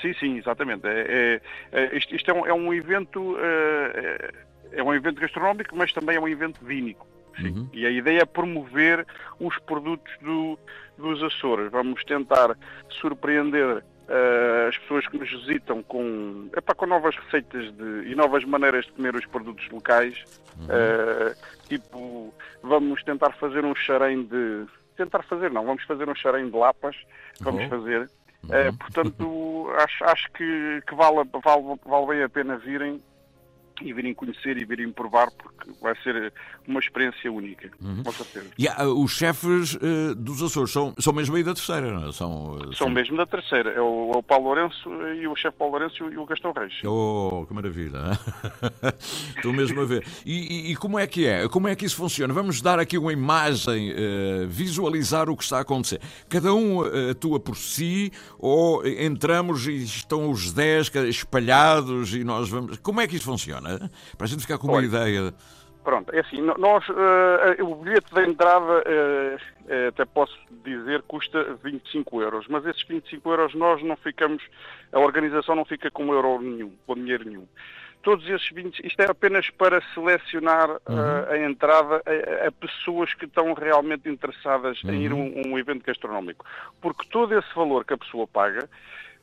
[0.00, 0.86] Sim, sim, exatamente.
[0.86, 1.40] É,
[1.72, 4.30] é- é- isto isto é, um, é um evento eh,
[4.72, 7.06] é, um evento gastronómico, mas também é um evento vínico.
[7.40, 7.68] Sim.
[7.72, 9.06] E a ideia é promover
[9.38, 10.58] os produtos do-
[10.96, 11.70] dos Açores.
[11.70, 12.56] Vamos tentar
[13.00, 18.44] surpreender eh, as pessoas que nos visitam com, epá, com novas receitas de- e novas
[18.44, 20.24] maneiras de comer os produtos locais.
[20.68, 21.34] Eh,
[21.68, 24.64] tipo, vamos tentar fazer um xarém de.
[24.96, 26.96] Tentar fazer, não, vamos fazer um xarém de lapas.
[27.40, 27.68] Vamos Oh.
[27.68, 28.10] fazer.
[28.50, 33.02] Eh, portanto, acho, acho que, que vale, vale, vale bem a pena virem
[33.82, 36.32] e virem conhecer e virem provar, porque vai ser
[36.66, 37.70] uma experiência única,
[38.04, 38.46] com certeza.
[38.58, 42.12] E há, os chefes eh, dos Açores são, são mesmo aí da terceira, não é?
[42.12, 44.88] São, eh, São mesmo da terceira, é o, é o Paulo Lourenço
[45.20, 46.72] e o chefe Paulo Lourenço e o Gastão Reis.
[46.84, 48.18] Oh, que maravilha!
[49.36, 50.04] Estou mesmo a ver.
[50.24, 51.48] E, e- e como é que é?
[51.48, 52.32] Como é que isso funciona?
[52.32, 56.00] Vamos dar aqui uma imagem, eh, visualizar o que está a acontecer.
[56.28, 62.48] Cada um eh, atua por si ou entramos e estão os 10 espalhados e nós
[62.48, 62.78] vamos.
[62.78, 63.65] Como é que isso funciona?
[64.16, 65.32] Para a gente ficar com uma ideia.
[65.86, 72.22] Pronto, é assim, nós, eh, o bilhete de entrada, eh, até posso dizer, custa 25
[72.22, 74.42] euros, mas esses 25 euros nós não ficamos,
[74.92, 77.46] a organização não fica com euro nenhum, com dinheiro nenhum.
[78.02, 83.26] Todos esses 20, isto é apenas para selecionar eh, a entrada a, a pessoas que
[83.26, 86.44] estão realmente interessadas em ir a um, um evento gastronómico.
[86.80, 88.68] Porque todo esse valor que a pessoa paga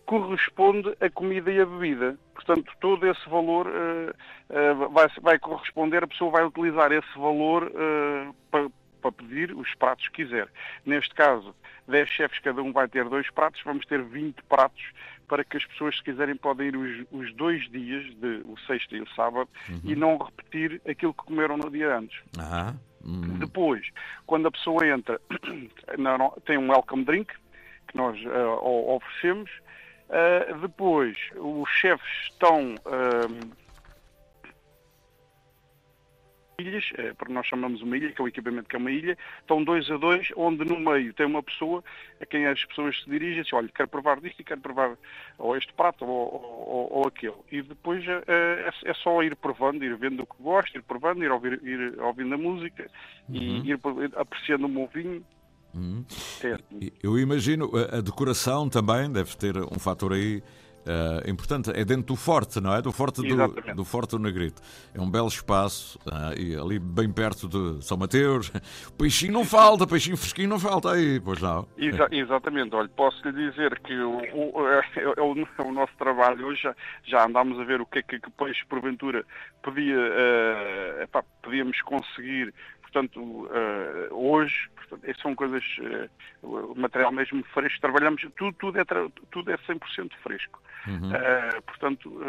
[0.06, 2.18] corresponde à comida e à bebida.
[2.34, 4.14] Portanto, todo esse valor eh,
[4.50, 8.70] eh, vai, vai corresponder, a pessoa vai utilizar esse valor eh, para,
[9.02, 10.48] para pedir os pratos que quiser.
[10.86, 11.56] Neste caso,
[11.88, 14.84] 10 chefes, cada um vai ter dois pratos, vamos ter 20 pratos
[15.28, 18.96] para que as pessoas, se quiserem, podem ir os, os dois dias, de, o sexto
[18.96, 19.50] e o sábado,
[19.84, 22.20] e não repetir aquilo que comeram no dia antes.
[22.38, 23.88] Ah, hum, Depois,
[24.26, 25.20] quando a pessoa entra,
[26.46, 27.34] tem um welcome drink
[27.88, 29.50] que nós o- oferecemos.
[30.10, 33.52] Eh, depois, os chefes estão ehm,
[36.60, 39.18] ilhas, eh, porque nós chamamos uma ilha, que é o equipamento que é uma ilha,
[39.42, 41.84] estão dois a dois, onde no meio tem uma pessoa
[42.22, 44.98] a quem as pessoas se dirigem, assim, olha, quero provar disto e quero provar
[45.38, 47.36] ou este prato ou, ou, ou- aquele.
[47.52, 51.24] E depois eh, é, é só ir provando, ir vendo o que gosta, ir provando,
[51.24, 52.90] ir, ouvir, ir ouvindo a música
[53.34, 53.80] e ir
[54.16, 55.26] apreciando o meu vinho.
[55.76, 56.04] Hum.
[57.02, 60.42] Eu imagino a, decoração também deve ter um fator aí
[60.86, 61.72] eh, importante.
[61.72, 62.82] É dentro do forte, não é?
[62.82, 64.62] Do forte do, do forte do Negrito.
[64.94, 68.52] É um belo espaço ah, e ali bem perto de São Mateus.
[68.98, 71.66] Peixinho não falta, peixinho fresquinho não falta aí, pois não.
[71.78, 75.94] Exa- exatamente, olha, posso lhe dizer que o, o- é, é o, é o nosso
[75.98, 79.24] trabalho hoje, já, já andámos a ver o que é que, que peixe porventura
[79.62, 82.54] podia, eh, epá, podíamos conseguir,
[82.94, 86.10] portanto, eh, hoje, portanto, são coisas, eh,
[86.44, 88.84] o material mesmo fresco, trabalhamos, tudo, tudo, é,
[89.32, 90.62] tudo é 100% fresco.
[91.14, 92.22] Eh, portanto,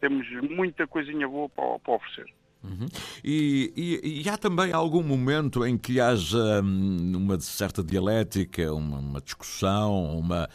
[0.00, 2.26] temos muita coisinha boa para, para oferecer.
[2.62, 2.86] Uhum.
[3.24, 8.98] E, e- e há também algum momento em que haja hum, uma certa dialética, uma,
[8.98, 10.48] uma discussão, uma.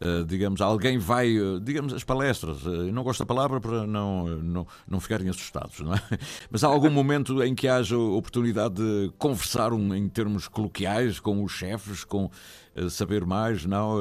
[0.00, 3.86] eh, digamos, alguém vai, eh, digamos, as palestras, eh, eu não gosto da palavra para
[3.86, 6.00] não, não, não ficarem assustados, não é?
[6.50, 11.42] Mas há algum momento em que haja oportunidade de conversar um, em termos coloquiais com
[11.44, 12.28] os chefes, com
[12.90, 14.00] saber mais, não?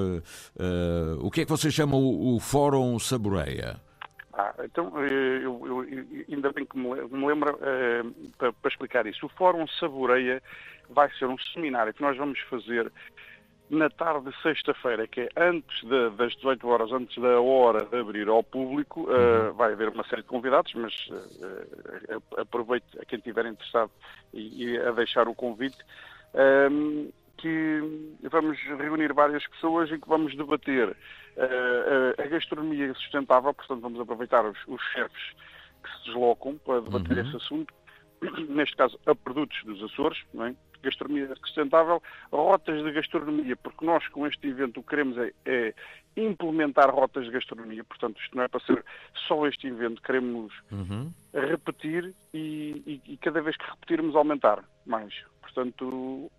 [0.59, 3.79] Eh, o que é que vocês chamam o, o Fórum Saboreia?
[4.35, 8.01] Ah, então, eh, eu, eu- eu- ainda bem que me, le- me lembra eh,
[8.37, 9.25] para, para explicar isso.
[9.25, 10.41] O Fórum Saboreia
[10.89, 12.91] vai ser um seminário que nós vamos fazer
[13.69, 17.95] na tarde de sexta-feira, que é antes da- das 18 horas, antes da hora de
[17.97, 19.07] abrir ao público.
[19.11, 23.91] Eh, vai haver uma série de convidados, mas eh, aproveito a quem estiver interessado
[24.33, 25.77] e, e a deixar o convite.
[26.33, 27.81] Ahm, que
[28.31, 30.95] vamos reunir várias pessoas e que vamos debater
[31.37, 35.33] eh, a, a gastronomia sustentável, portanto vamos aproveitar os, os chefes
[35.83, 37.23] que se deslocam para debater Uhum.
[37.23, 37.73] esse assunto,
[38.49, 40.55] neste caso a produtos dos Açores, é?
[40.81, 45.73] gastronomia sustentável, rotas de gastronomia, porque nós com este evento o que queremos é, é
[46.17, 48.83] implementar rotas de gastronomia, portanto isto não é para ser
[49.27, 51.11] só este evento, queremos Uhum.
[51.33, 55.13] repetir e, e- e cada vez que repetirmos aumentar mais.
[55.41, 56.29] Portanto,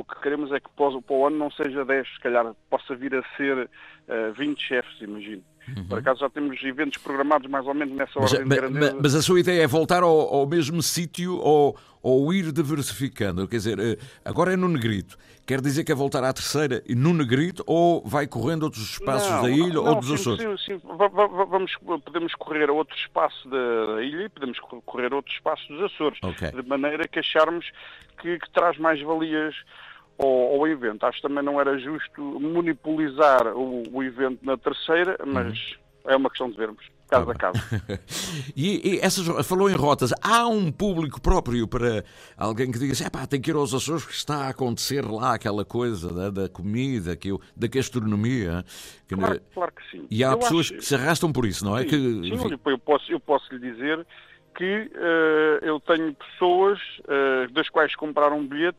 [0.00, 3.14] o que queremos é que para o ano não seja 10, se calhar possa vir
[3.14, 3.68] a ser
[4.08, 5.42] eh, 20 chefes, imagino.
[5.86, 8.22] Por acaso já temos eventos programados mais ou menos nessa Uhum.
[8.22, 8.98] Mas, ordem ma- de ma- grandeza.
[9.02, 13.46] mas a sua ideia é voltar ao, ao mesmo sítio ou, ou ir diversificando?
[13.46, 15.18] Quer dizer, eh, agora é no Negrito.
[15.46, 19.30] Quer dizer que é voltar à terceira e no Negrito ou vai correndo outros espaços
[19.30, 20.40] Não, da ilha não, ou dos Açores?
[20.62, 20.80] Sim, sim.
[20.96, 25.12] Va- va- va- Vamos, podemos correr a outro espaço da ilha e podemos co- correr
[25.12, 26.18] a outro espaço dos Açores.
[26.22, 26.50] Ok.
[26.50, 27.70] De maneira que acharmos
[28.22, 29.54] que, que traz mais valias
[30.18, 30.26] ao,
[30.56, 31.04] ao evento.
[31.06, 35.76] Acho que também não era justo monopolizar o, o evento na terceira, mas
[36.06, 37.58] é uma questão de vermos, caso a caso.
[38.56, 42.02] E, e essas, falou em rotas, há um público próprio para
[42.36, 45.34] alguém que diga assim, "Epá, tem que ir aos Açores que está a acontecer lá
[45.34, 48.64] aquela coisa da, da comida, que eu, da gastronomia.
[49.06, 50.06] Que- Claro, claro que sim.
[50.10, 51.82] E há Eu pessoas acho- que se arrastam por isso, não é?
[51.82, 54.04] Sim, que, sim, eu posso, eu posso lhe dizer
[54.56, 58.78] que eh, eu tenho pessoas eh, das quais compraram um bilhete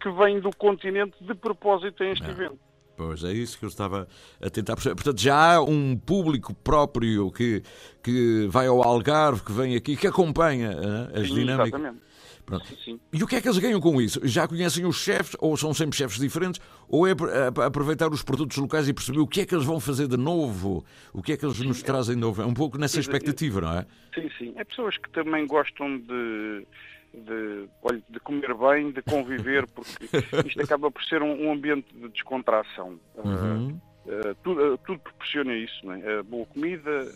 [0.00, 2.58] que vêm do continente de propósito a este evento.
[2.96, 4.06] Pois é isso que eu estava
[4.42, 4.94] a tentar perceber.
[4.94, 7.62] Portanto, já há um público próprio que,
[8.02, 10.70] que vai ao Algarve, que vem aqui, que acompanha
[11.14, 11.68] as Sim, dinâmicas.
[11.68, 12.10] Exatamente.
[12.84, 12.98] Sim.
[13.12, 14.20] E o que é que eles ganham com isso?
[14.26, 17.12] Já conhecem os chefes, ou são sempre chefes diferentes, ou é
[17.64, 20.84] aproveitar os produtos locais e perceber o que é que eles vão fazer de novo,
[21.12, 22.42] o que é que eles nos trazem de novo?
[22.42, 23.86] É um pouco nessa expectativa, não é?
[24.14, 24.52] Sim, sim.
[24.56, 26.66] É pessoas que também gostam de,
[27.12, 29.90] de, olha, de comer bem, de conviver, porque
[30.46, 32.98] isto acaba por ser um, um ambiente de descontração.
[33.16, 33.80] Uhum.
[34.06, 36.20] Uh, tudo, uh, tudo proporciona isso, não é?
[36.20, 37.12] Uh, boa comida,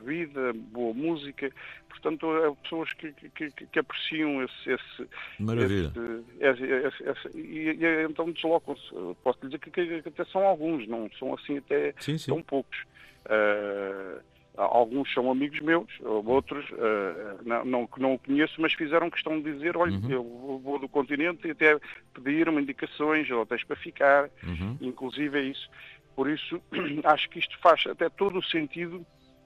[0.00, 1.52] bebida, boa música.
[1.88, 4.70] Portanto, há pessoas que, que, que- apreciam esse.
[4.72, 5.92] esse Maravilha.
[6.40, 8.82] esse- esse- esse- esse- e, e então deslocam-se.
[9.22, 12.32] Posso lhe dizer que, que- que até são alguns, não são assim até Sim, sim.
[12.32, 12.78] tão poucos.
[13.26, 14.20] Uh,
[14.56, 19.40] alguns são amigos meus, outros uh, não, não, que não o conheço, mas fizeram questão
[19.40, 20.10] de dizer, olha, Uhum.
[20.10, 21.78] eu vou- do continente e até
[22.12, 24.76] pediram indicações, hotéis para ficar, Uhum.
[24.80, 25.68] inclusive é isso.
[26.14, 26.60] Por isso,
[27.04, 29.04] acho que isto faz até todo o sentido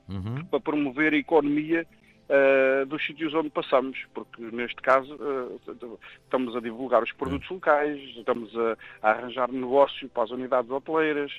[0.08, 0.44] Uhum.
[0.46, 1.86] para promover a economia
[2.28, 5.72] eh, dos sítios onde passamos, porque neste caso eh,
[6.24, 11.32] estamos a divulgar os produtos locais, estamos a, a arranjar negócio para as unidades hoteleiras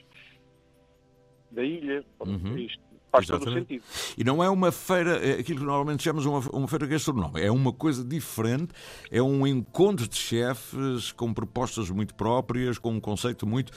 [1.52, 2.04] da ilha.
[2.20, 2.58] Uhum.
[2.58, 3.68] Isto faz todo o Exatamente.
[3.68, 3.84] sentido.
[4.18, 7.52] E não é uma feira, é aquilo que normalmente chamamos uma, uma feira gastronómica, é
[7.52, 8.74] uma coisa diferente,
[9.12, 13.72] é um encontro de chefes com propostas muito próprias, com um conceito muito,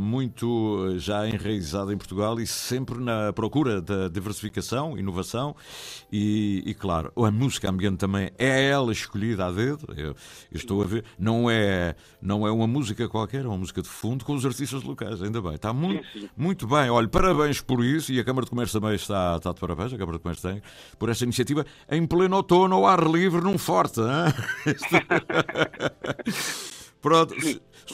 [0.00, 5.54] muito já enraizado em Portugal e sempre na procura da diversificação, inovação
[6.12, 10.14] e, e, claro, a música ambiente também é ela escolhida a dedo, eu, eu
[10.52, 14.24] estou a ver, não é, não é uma música qualquer, é uma música de fundo
[14.24, 16.02] com os artistas locais, ainda bem, está muito,
[16.36, 19.60] muito bem, olha, parabéns por isso e a Câmara de Comércio também está, está de
[19.60, 20.62] parabéns, a Câmara de Comércio tem,
[20.98, 24.00] por esta iniciativa em pleno outono, ao ar livre, num forte.
[27.00, 27.34] Pronto,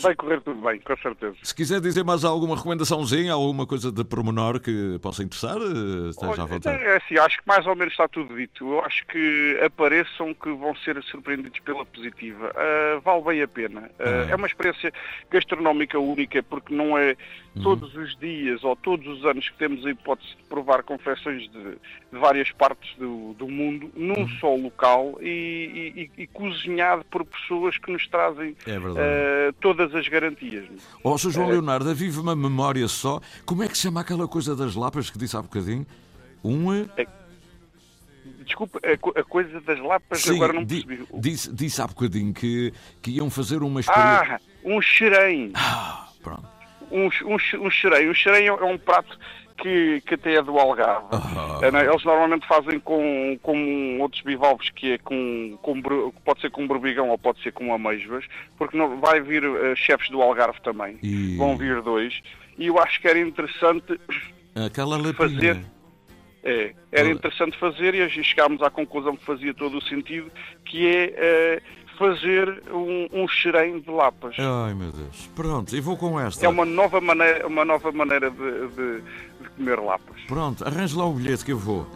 [0.01, 1.35] Vai correr tudo bem, com certeza.
[1.43, 6.43] se quiser dizer mais alguma recomendaçãozinha, alguma coisa de pormenor que possa interessar, eh, esteja
[6.43, 6.83] à vontade.
[6.83, 8.65] é assim, acho que mais ou menos está tudo dito.
[8.73, 12.53] Eu acho que apareçam que vão ser surpreendidos pela positiva.
[12.57, 13.91] Ah, vale bem a pena.
[13.99, 14.31] Ah, Ah.
[14.31, 14.93] É uma experiência
[15.31, 17.17] gastronómica única, porque não é
[17.57, 17.63] Uhum.
[17.63, 21.63] todos os dias ou todos os anos que temos a hipótese de provar confecções de,
[21.63, 24.29] de várias partes do, do mundo num Uhum.
[24.41, 28.99] só local e, e- e cozinhado por pessoas que nos trazem É verdade.
[28.99, 29.53] ah,
[29.89, 30.65] todas as garantias.
[31.03, 31.31] Ó, Sr.
[31.31, 31.53] João É.
[31.53, 33.21] Leonardo, vive uma memória só.
[33.45, 35.87] Como é que se chama aquela coisa das lapas que disse há bocadinho?
[36.43, 36.73] Um.
[36.97, 37.07] eh,
[38.45, 41.09] Desculpa, a, co- a coisa das lapas Sim, agora não di- percebi.
[41.21, 44.37] disse, disse há bocadinho que, que iam fazer uma experiência.
[44.37, 45.53] Ah, um xerém.
[46.23, 46.47] pronto.
[46.91, 48.11] Um, um, um xerém.
[48.11, 49.19] Um xerém é é um prato
[49.57, 51.07] que, que até é do Algarve.
[51.13, 51.61] Ah.
[51.63, 51.89] É, é?
[51.89, 55.81] Eles normalmente fazem com, com outros bivalves que é com, com
[56.25, 58.25] pode ser com berbigão ou pode ser com amêijoas,
[58.59, 60.99] porque não, vai vir eh, chefes do Algarve também.
[61.03, 62.21] E- Vão vir dois.
[62.59, 63.99] E eu acho que era interessante
[64.67, 65.15] Aquela lapinha.
[65.15, 65.61] fazer.
[66.47, 67.13] É, era Ah.
[67.13, 70.31] interessante fazer e chegámos à conclusão que fazia todo o sentido,
[70.67, 71.63] que é eh,
[71.99, 74.35] fazer um, um xerém de lapas.
[74.39, 75.29] Ai meu Deus.
[75.35, 76.45] Pronto, e vou com esta.
[76.45, 79.03] É uma nova maneira, uma nova maneira de, de-
[79.41, 80.21] de comer lapas.
[80.27, 81.87] Pronto, arranje lá o bilhete que eu vou.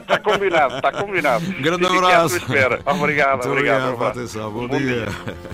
[0.00, 1.44] Está combinado, está combinado.
[1.60, 2.28] Grande Fico aqui à abraço.
[2.30, 2.80] sua espera.
[2.86, 3.84] Obrigado, Muito obrigado.
[3.92, 4.50] obrigado atenção.
[4.50, 5.06] Bom Um dia.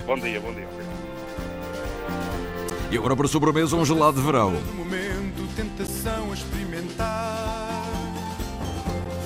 [0.05, 0.67] Bom dia, bom dia.
[2.91, 4.53] E agora para sobremesa, um gelado de verão.
[4.55, 7.83] De momento, tentação a experimentar.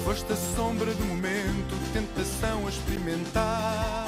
[0.03, 4.05] Foste a sombra do momento, tentação a experimentar.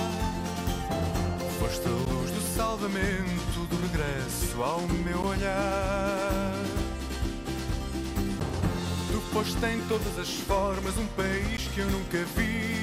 [1.62, 6.56] Foste a luz do salvamento, do regresso ao meu olhar.
[9.12, 12.82] Tu foste em todas as formas um país que eu nunca vi.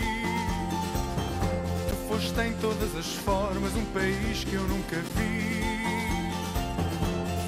[1.88, 5.60] Tu foste em todas as formas um país que eu nunca vi.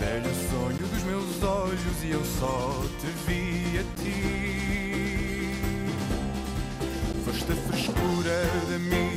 [0.01, 5.51] Velho sonho dos meus olhos e eu só te vi a ti.
[7.25, 9.10] Foste a frescura da minha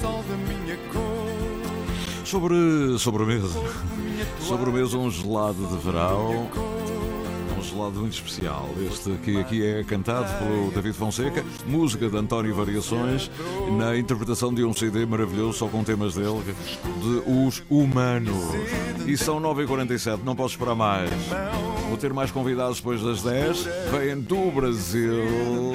[0.00, 2.24] sol da minha cor.
[2.24, 2.54] Sobre
[2.98, 3.60] sobremesa.
[4.40, 6.48] Sobremesa, um gelado de verão.
[7.58, 8.68] Um gelado muito especial.
[8.86, 13.30] Este que aqui é cantado pelo David Fonseca, música de António Variações,
[13.76, 16.42] na interpretação de um CD maravilhoso, só com temas dele,
[17.00, 18.36] de Os Humanos.
[19.06, 21.10] E são 9h47, não posso esperar mais.
[21.88, 23.64] Vou ter mais convidados depois das 10.
[23.90, 25.72] Vêm do Brasil.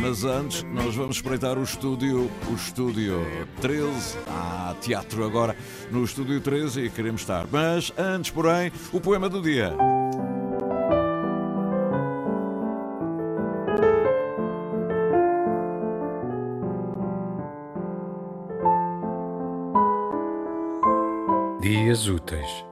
[0.00, 3.24] Mas antes, nós vamos espreitar o estúdio, o estúdio
[3.60, 4.18] 13.
[4.26, 5.54] Ah, teatro agora
[5.90, 7.46] no estúdio 13 e queremos estar.
[7.52, 9.76] Mas antes, porém, o poema do dia.
[21.60, 22.64] Dias Úteis,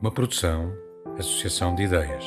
[0.00, 0.72] uma produção,
[1.18, 2.24] associação de ideias.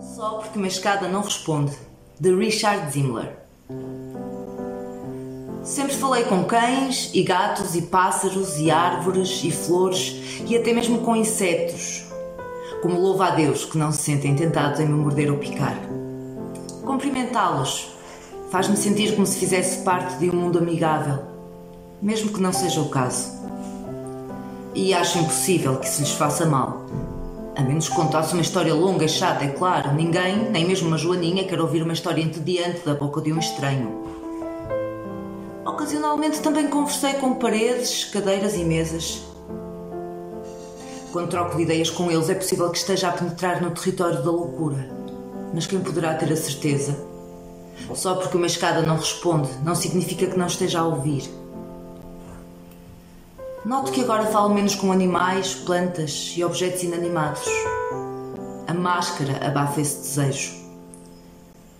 [0.00, 1.76] Só porque uma escada não responde,
[2.18, 3.36] de Richard Zimmler.
[5.62, 10.98] Sempre falei com cães e gatos e pássaros e árvores e flores e até mesmo
[10.98, 12.04] com insetos.
[12.82, 15.76] Como louvo a Deus que não se sentem tentados em me morder ou picar.
[16.84, 17.94] Cumprimentá-los
[18.50, 21.29] faz-me sentir como se fizesse parte de um mundo amigável,
[22.00, 23.40] mesmo que não seja o caso.
[24.74, 26.86] E acho impossível que se lhes faça mal.
[27.56, 29.92] A menos que contasse uma história longa e chata, é claro.
[29.92, 34.02] Ninguém, nem mesmo uma joaninha, quer ouvir uma história entediante da boca de um estranho.
[35.66, 39.22] Ocasionalmente também conversei com paredes, cadeiras e mesas.
[41.12, 44.30] Quando troco de ideias com eles, é possível que esteja a penetrar no território da
[44.30, 44.88] loucura.
[45.52, 46.96] Mas quem poderá ter a certeza?
[47.94, 51.39] Só porque uma escada não responde, não significa que não esteja a ouvir.
[53.64, 57.42] Noto que agora falo menos com animais, plantas e objetos inanimados.
[58.66, 60.54] A máscara abafa esse desejo.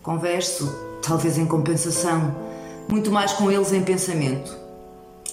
[0.02, 0.70] Converso,
[1.00, 2.34] talvez em compensação,
[2.86, 4.54] muito mais com eles em pensamento.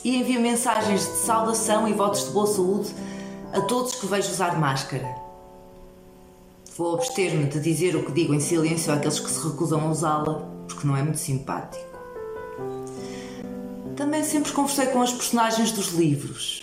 [0.05, 2.95] E envio mensagens de saudação e votos de boa saúde
[3.51, 5.07] a todos que vejo usar máscara.
[6.77, 10.47] Vou abster-me de dizer o que digo em silêncio àqueles que se recusam a usá-la,
[10.65, 11.86] porque não é muito simpático.
[13.97, 16.61] Também sempre conversei com as personagens dos livros.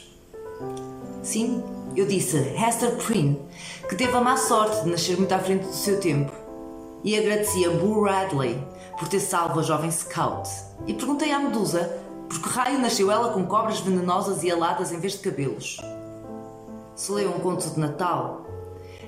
[1.20, 1.64] Sim,
[1.96, 3.40] eu disse a Hester Prynne
[3.88, 6.32] que teve a má sorte de nascer muito à frente do seu tempo.
[7.02, 8.56] E agradeci a Boo Radley
[8.96, 10.48] por ter salvo a jovem Scout.
[10.86, 15.00] E perguntei à Medusa por que raio nasceu ela com cobras venenosas e aladas em
[15.00, 15.80] vez de cabelos.
[16.94, 18.46] Se leu um conto de Natal,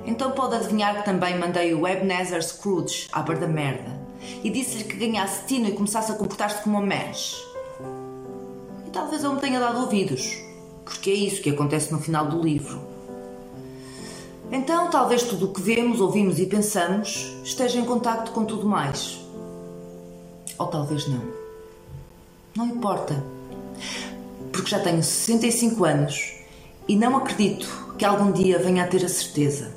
[0.04, 4.00] então pode adivinhar que também mandei o Ebenezer Scrooge à bar da merda
[4.42, 7.45] e disse-lhe que ganhasse tino e começasse a comportar-se como uma mesh.
[8.96, 10.38] Talvez eu me tenha dado ouvidos,
[10.82, 12.80] porque é isso que acontece no final do livro.
[14.50, 19.20] Então, talvez tudo o que vemos, ouvimos e pensamos esteja em contacto com tudo mais.
[20.58, 21.20] Ou talvez não.
[22.56, 23.22] Não importa.
[24.50, 26.32] Porque já tenho 65 anos
[26.88, 27.68] e não acredito
[27.98, 29.74] que algum dia venha a ter a certeza.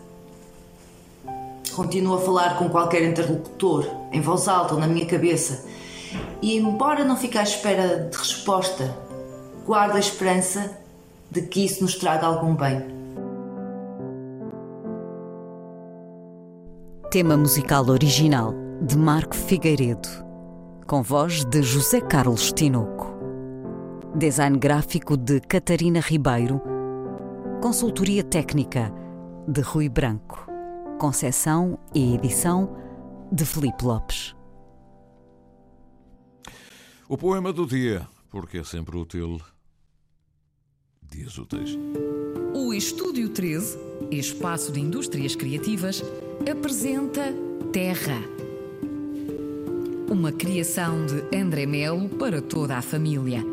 [1.76, 5.66] Continuo a falar com qualquer interlocutor, em voz alta ou na minha cabeça,
[6.42, 9.09] e embora não fique à espera de resposta,
[9.70, 10.82] guardo a esperança
[11.30, 12.82] de que isso nos traga algum bem.
[17.12, 18.52] Tema musical original
[18.82, 20.10] de Marco Figueiredo,
[20.88, 23.14] com voz de José Carlos Tinoco.
[24.16, 26.60] Design gráfico de Catarina Ribeiro.
[27.62, 28.92] Consultoria técnica
[29.48, 30.48] de Rui Branco.
[31.00, 32.76] conceção e edição
[33.32, 34.36] de Felipe Lopes.
[37.08, 39.40] O poema do dia, porque é sempre útil.
[41.12, 41.78] Dias úteis.
[42.54, 43.78] O Estúdio 13,
[44.12, 46.04] espaço de indústrias criativas,
[46.50, 47.34] apresenta
[47.74, 48.22] Terra.
[50.08, 53.44] Uma criação de André Melo para toda a família.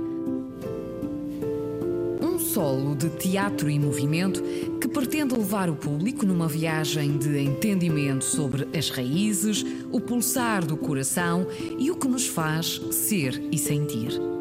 [2.20, 4.42] Um solo de teatro e movimento
[4.78, 10.76] que pretende levar o público numa viagem de entendimento sobre as raízes, o pulsar do
[10.76, 11.46] coração
[11.78, 14.35] e o que nos faz ser e sentir.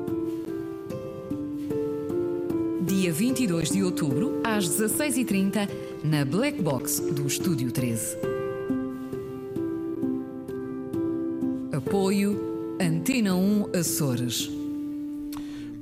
[3.15, 5.69] 22 de outubro, às 16h30,
[6.03, 8.17] na Black Box do Estúdio 13.
[11.71, 14.64] Apoio Antena 1 Açores.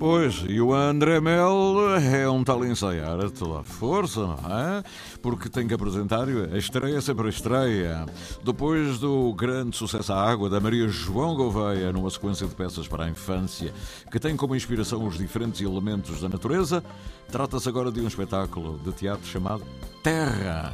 [0.06, 4.84] Pois, e o André Mel é um tal ensaiar a toda força, não é?
[5.22, 8.06] Porque tem que apresentar a estreia sempre a estreia.
[8.44, 13.06] Depois do grande sucesso à água da Maria João Gouveia, numa sequência de peças para
[13.06, 13.74] a infância,
[14.12, 16.84] que tem como inspiração os diferentes elementos da natureza,
[17.32, 19.64] trata-se agora de um espetáculo de teatro chamado
[20.04, 20.74] Terra.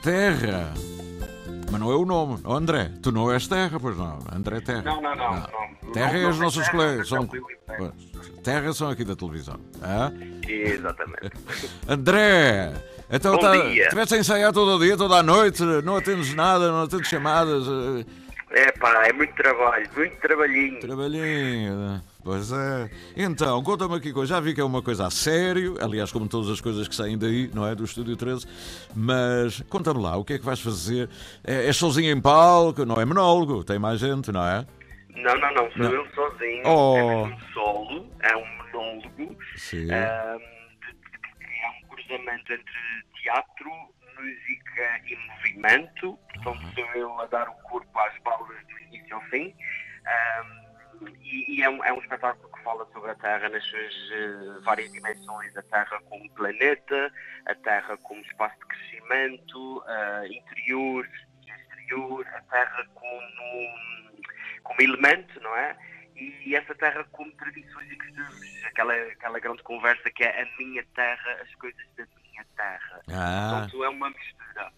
[0.00, 0.72] Terra!
[1.74, 4.82] Mas não é o nome, oh, André, tu não és Terra, pois não, André Terra.
[4.82, 5.32] Não, não, não.
[5.34, 5.92] não.
[5.92, 7.18] Terra é os é nossos colegas, são.
[7.18, 7.92] é o Will
[8.44, 9.58] Terra são aqui da televisão.
[9.82, 10.12] hã?
[10.48, 11.32] Exatamente.
[11.88, 12.72] André!
[13.10, 13.88] Então Bom tá, dia.
[13.88, 17.64] tiveste a ensaiar todo o dia, toda a noite, não atendes nada, não atendes chamadas.
[18.52, 20.78] eh, É pá, é muito trabalho, muito trabalhinho.
[20.78, 22.02] Trabalhinho, né?
[22.24, 22.90] Pois é.
[23.16, 24.34] Então, conta-me aqui coisa.
[24.34, 27.18] Já vi que é uma coisa a sério, aliás, como todas as coisas que saem
[27.18, 27.74] daí, não é?
[27.74, 28.46] Do Estúdio 13.
[28.94, 31.08] Mas conta-me lá, o que é que vais fazer?
[31.44, 34.66] É, és sozinho em palco, não é monólogo, tem mais gente, não é?
[35.14, 35.92] Não, não, não, sou Não.
[35.92, 36.62] eu sozinho.
[36.66, 36.96] Oh.
[36.98, 39.38] É um solo, é um monólogo.
[39.56, 39.86] Sim.
[39.86, 40.36] que é
[41.84, 42.72] um cruzamento entre
[43.22, 43.70] teatro,
[44.16, 46.18] música e movimento.
[46.34, 49.54] Portanto, sou eu a dar o corpo às balas do início ao fim.
[50.06, 50.63] Ahm,
[51.22, 54.60] e e é, um, é um espetáculo que fala sobre a Terra nas suas eh,
[54.62, 55.56] várias dimensões.
[55.56, 57.12] A Terra como planeta,
[57.46, 61.08] a Terra como espaço de crescimento, ah, interior
[61.46, 63.74] e exterior, a Terra como,
[64.64, 65.76] como elemento, não é?
[66.16, 70.84] E essa terra como tradições e costumes, aquela, aquela grande conversa que é a minha
[70.94, 73.00] terra, as coisas da minha terra.
[73.08, 73.50] Ah.
[73.50, 74.72] Portanto, é uma mistura.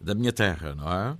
[0.00, 1.18] Da minha terra, não é?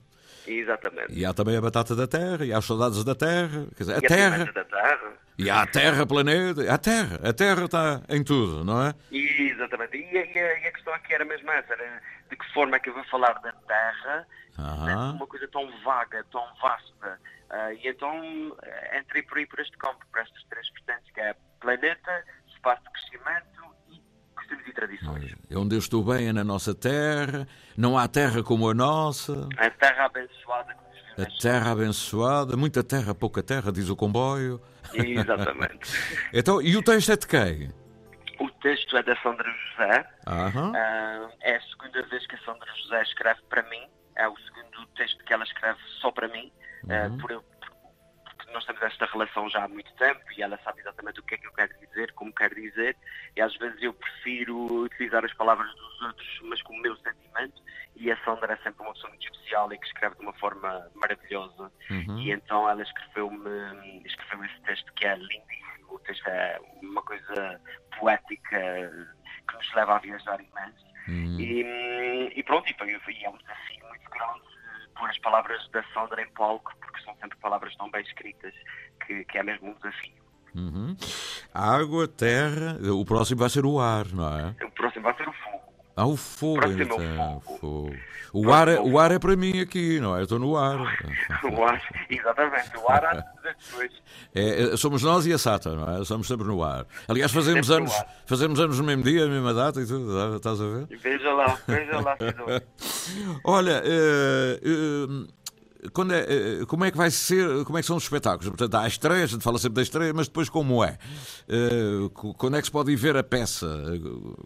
[0.51, 1.13] Exatamente.
[1.13, 3.93] E há também a batata da terra, e há as saudades da terra, quer dizer,
[3.93, 4.45] a E a terra.
[4.53, 5.13] da terra.
[5.39, 7.21] E há a terra, planeta, a terra.
[7.23, 8.95] A terra está em tudo, não é?
[9.13, 9.97] Exatamente.
[9.97, 12.89] E, a- e a, questão aqui era mesmo essa, era de que forma é que
[12.89, 14.27] eu vou falar da terra,
[14.59, 15.13] Aham.
[15.13, 17.21] uma coisa tão vaga, tão vasta.
[17.51, 21.21] Ah, e então eh, entrei por aí por este campo, por estas três vertentes, que
[21.21, 22.25] é planeta,
[22.55, 23.58] espaço de crescimento
[24.49, 25.35] costumes e tradições.
[25.51, 27.47] É onde eu estou bem é na nossa terra,
[27.77, 30.89] não há terra como a nossa, A terra abençoada que
[31.21, 34.61] a terra abençoada, muita terra, pouca terra, diz o comboio.
[34.95, 35.91] Exatamente.
[36.33, 37.71] então, e o texto é de quem?
[38.39, 40.09] O texto é da Sandra José.
[40.29, 40.73] Aham.
[40.77, 43.85] Ah, é a segunda vez que a Sandra José escreve para mim.
[44.17, 46.53] É o segundo texto que ela escreve só para mim.
[46.89, 47.19] Ah, Uhum.
[47.19, 47.45] por eu-
[48.53, 51.39] nós temos esta relação já há muito tempo e ela sabe exatamente o que é
[51.39, 52.97] que eu quero dizer, como quero dizer.
[53.37, 57.63] E às vezes eu prefiro utilizar as palavras dos outros, mas com o meu sentimento.
[57.97, 60.91] E a Sandra é sempre uma pessoa muito especial e que escreve de uma forma
[60.95, 61.71] maravilhosa.
[61.91, 62.19] Uhum.
[62.19, 65.95] E então ela escreveu-me escreveu esse texto que é lindíssimo.
[65.95, 67.61] O texto é uma coisa
[67.99, 68.91] poética
[69.49, 70.87] que nos leva a viajar imenso.
[71.09, 71.41] Uhum.
[71.41, 74.58] E, e pronto, e, foi, e é um desafio muito grande
[74.99, 78.53] pôr as palavras da Sandra em palco, porque são sempre palavras tão bem escritas
[79.07, 80.19] que, que é mesmo um desafio.
[80.55, 80.97] Uhum.
[81.55, 84.65] Água, terra, o próximo vai ser o ar, não é?
[84.65, 85.68] O próximo vai ser o fogo.
[85.99, 87.93] Ah, o fogo, é o então, fogo.
[88.33, 90.21] O ar, é, o ar é para mim aqui, não é?
[90.21, 90.79] Eu estou no ar.
[91.43, 93.25] O ar, exatamente, o ar há.
[94.33, 96.05] É, é, somos nós e a Sata, não é?
[96.05, 96.87] Somos sempre no ar.
[97.09, 100.15] Aliás, fazemos Sempre no anos, fazemos anos no mesmo dia, na mesma data e tudo,
[100.15, 100.87] tá- estás a ver?
[101.03, 102.17] Veja lá, veja lá.
[103.43, 107.97] Olha, eh, eh, quando é, eh, como é que vai ser, como é que são
[107.97, 108.49] os espetáculos?
[108.49, 110.97] Portanto, há a estreia, a gente fala sempre da estreia, mas depois como é?
[112.37, 113.67] Quando é que se pode ir ver a peça?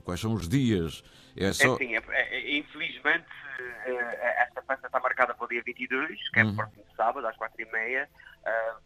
[0.03, 1.03] Quais são os dias?
[1.37, 1.75] É É só...
[1.75, 3.27] assim, é- é- infelizmente
[3.59, 6.57] eh, esta peça está marcada para o dia 22, que é Uhum.
[6.57, 8.09] próximo sábado, às 4h30.
[8.45, 8.77] Ah,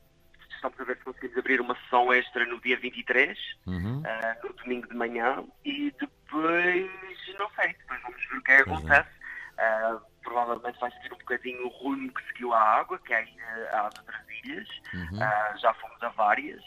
[0.55, 4.03] estamos a ver se conseguimos abrir uma sessão extra no dia 23, Uhum.
[4.05, 6.91] ah, no domingo de manhã, e depois,
[7.39, 8.87] não sei, depois vamos ver o que é que Pois é.
[8.87, 9.17] acontece.
[9.59, 13.27] Ah, provavelmente vai seguir um bocadinho o rumo que seguiu a água, que é
[13.73, 14.69] ah, às outras ilhas.
[14.93, 15.23] Uhum.
[15.23, 16.63] Ah, já fomos a várias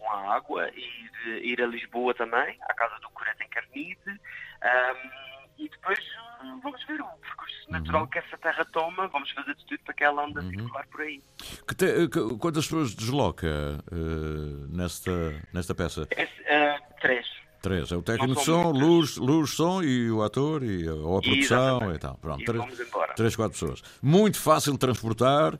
[0.00, 4.20] com, a água, e de- ir a Lisboa também, à casa do Curete em Carnide.
[4.62, 5.10] Ahm,
[5.58, 9.64] e depois uh, vamos ver o percurso natural que essa terra toma, vamos fazer de
[9.66, 11.22] tudo para que ela ande circular por aí.
[11.68, 15.10] Que te- que- quantas pessoas desloca eh, nesta,
[15.52, 16.08] nesta peça?
[16.10, 17.26] Esse, uh, três.
[17.62, 17.92] Três.
[17.92, 21.20] É o técnico de som, luz, luz, som e o ator e a, ou a
[21.20, 21.96] produção Exatamente.
[21.96, 22.14] e tal.
[22.16, 23.12] Pronto, E três, vamos embora.
[23.14, 23.82] três, quatro pessoas.
[24.02, 25.58] Muito fácil de transportar.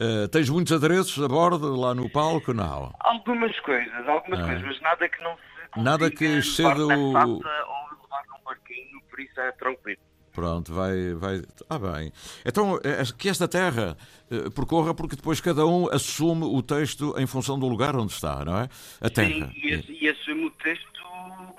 [0.00, 2.54] Eh, tens muitos adereços a bordo lá no palco?
[2.54, 2.90] Não.
[3.00, 4.44] Algumas coisas, algumas Ah.
[4.46, 6.88] coisas, mas nada que não se Nada que levar exceda o.
[6.88, 9.98] ou levar num barquinho, por isso é tranquilo.
[10.32, 11.42] Pronto, vai, vai.
[11.68, 12.12] Ah, bem.
[12.46, 13.96] Então, eh, que esta terra
[14.30, 18.44] eh, percorra, porque depois cada um assume o texto em função do lugar onde está,
[18.44, 18.68] não é?
[19.02, 19.48] A terra.
[19.48, 20.88] Sim, e, e assume o texto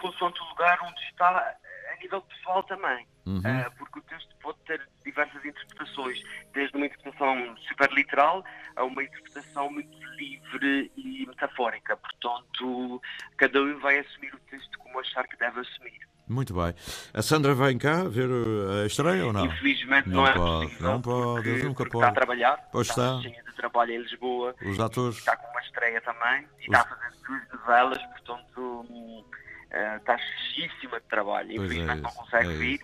[0.02, 1.56] consoante o lugar onde está
[2.02, 3.06] nível pessoal também.
[3.26, 3.41] Uhum.
[3.45, 6.22] Ah, porque o texto pode ter diversas interpretações,
[6.54, 8.43] desde uma interpretação super literal
[8.76, 11.95] a uma interpretação muito livre e metafórica.
[11.97, 13.02] Portanto,
[13.38, 15.99] cada um vai assumir o texto como achar que deve assumir.
[16.28, 16.74] Muito bem.
[17.14, 19.45] A Sandra vem cá ver uh, a estreia ou não?
[19.45, 20.88] Infelizmente não, é pode, possível.
[20.91, 21.97] Não pode, porque- nunca pode.
[21.97, 23.22] Está a trabalhar, Pois está está.
[23.30, 24.56] cheia de trabalho em Lisboa.
[24.66, 25.18] Os atores.
[25.18, 29.26] Está com uma estreia também e está a fazer duas novelas, portanto
[29.72, 30.17] hum, eh, está
[30.53, 31.47] cheíssima de trabalho.
[31.55, 32.80] Pois é Infelizmente não isso, consegue é vir,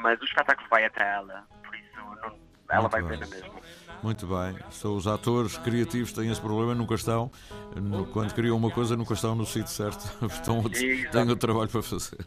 [0.00, 2.32] mas o espetáculo vai até ela, por isso não-
[2.70, 3.10] ela Muito vai bem.
[3.10, 3.62] ver na mesma.
[4.02, 4.56] Muito bem.
[4.70, 7.30] São os atores criativos têm esse problema, nunca estão.
[7.76, 10.02] no- Quando criam uma coisa, nunca estão no sítio certo.
[10.26, 11.10] Estão, Exato.
[11.12, 12.18] têm o trabalho para fazer.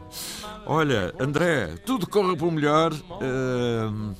[0.65, 4.15] Olha, André, tudo corre para o melhor eh,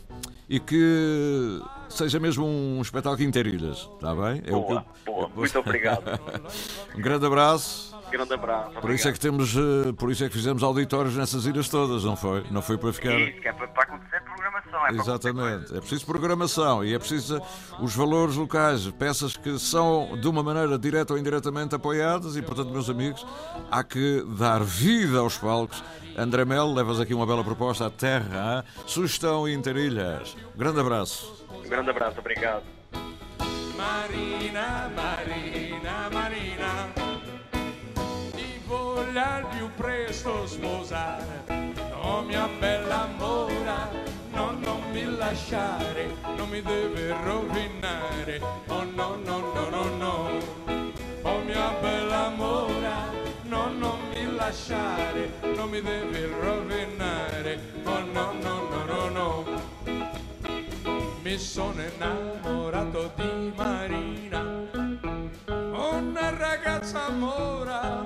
[0.49, 4.39] e que seja mesmo um espetáculo inteirilhas, está bem?
[4.39, 5.29] É que Boa, eu- boa.
[5.29, 6.03] Muito obrigado.
[6.95, 7.94] um grande abraço.
[8.16, 8.80] Grande abraço.
[8.80, 12.05] Por isso é que temos, eh, por isso é que fizemos auditórios nessas ilhas todas,
[12.05, 12.45] não foi?
[12.49, 13.20] Não foi para ficar.
[13.20, 14.80] Isso, que é para, para acontecer programação.
[14.80, 15.76] É para Exatamente.
[15.76, 17.41] É preciso programação e é preciso
[17.82, 22.70] os valores locais, peças que são de uma maneira direta ou indiretamente apoiadas e, portanto,
[22.70, 23.28] meus amigos,
[23.70, 25.84] há que dar vida aos palcos.
[26.18, 28.84] André Mel, levas aqui uma bela proposta à terra, hein?
[28.88, 30.38] sugestão Interilhas.
[30.55, 31.45] Grande abraço.
[31.51, 32.63] Um grande abraço, obrigado.
[33.76, 37.04] Marina, Marina, Marina,
[39.16, 41.43] voglio più presto sposare.
[42.01, 43.89] Oh mia bella mora,
[44.32, 48.41] no, non mi lasciare, non mi deve rovinare.
[48.68, 50.30] Oh no, no, no, no, no.
[51.22, 53.09] Oh mia bella mora,
[53.43, 57.59] no, non mi lasciare, non mi deve rovinare.
[57.86, 59.45] Oh no, no, no, no, no.
[61.22, 64.04] Mi sono innamorato di Marina, una
[66.86, 68.03] ragazza mora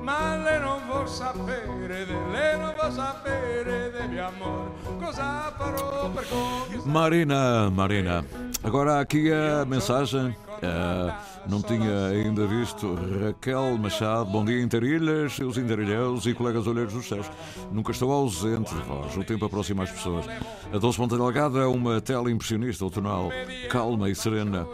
[0.00, 4.70] ma lei non vuol sapere, lei non vuol sapere del mio amore,
[5.00, 6.88] cosa farò per conquistare.
[6.88, 8.24] Marina, Marina.
[8.62, 10.32] Agora aqui a mensagem.
[10.60, 11.12] eh,
[11.48, 14.30] não tinha ainda visto Raquel Machado.
[14.30, 17.30] Bom dia, Interilhas, seus interilheiros e colegas olheiros dos céus.
[17.70, 19.16] Nunca estou ausente de vós.
[19.16, 20.26] O tempo aproxima as pessoas.
[20.72, 23.30] A Doce Ponta Delgada é uma tela impressionista, outonal,
[23.70, 24.66] calma e serena.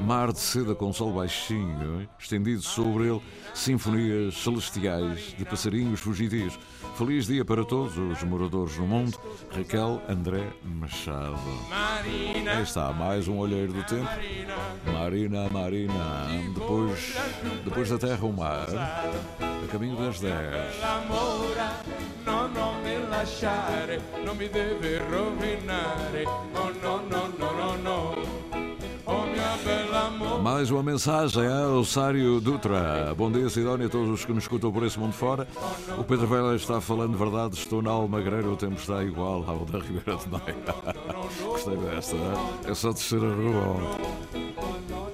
[0.00, 3.22] Mar de seda com sol baixinho, estendido sobre ele,
[3.52, 6.58] sinfonias celestiais de passarinhos fugitivos.
[6.96, 9.18] Feliz dia para todos os moradores do mundo.
[9.50, 11.36] Raquel André Machado.
[11.72, 14.08] Aí está, mais um olheiro do tempo.
[14.92, 16.26] Marina, Marina.
[16.54, 17.16] Depois,
[17.64, 18.68] depois da terra, o mar.
[18.70, 20.32] A caminho das 10.
[20.80, 21.68] L'amore,
[22.24, 26.24] no, non mi lasciare, non mi deve rovinare.
[26.54, 28.43] Oh no, no, no, no, no.
[30.42, 33.14] Mais uma mensagem ao Sário Dutra.
[33.16, 35.48] Bom dia, Sidónia, a todos os que nos escutam por esse mundo fora.
[35.98, 37.56] O Pedro Vela está falando verdade.
[37.56, 40.56] Estou na Almagreira, o tempo está igual ao da Ribeira de Maia.
[41.44, 42.70] Gostei desta, é?
[42.70, 45.13] É só descer a rua.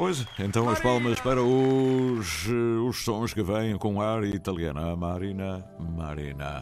[0.00, 4.80] Pois, então as palmas para os, eh, os sons que vêm com ar italiano.
[4.80, 6.58] A Marina, Marina.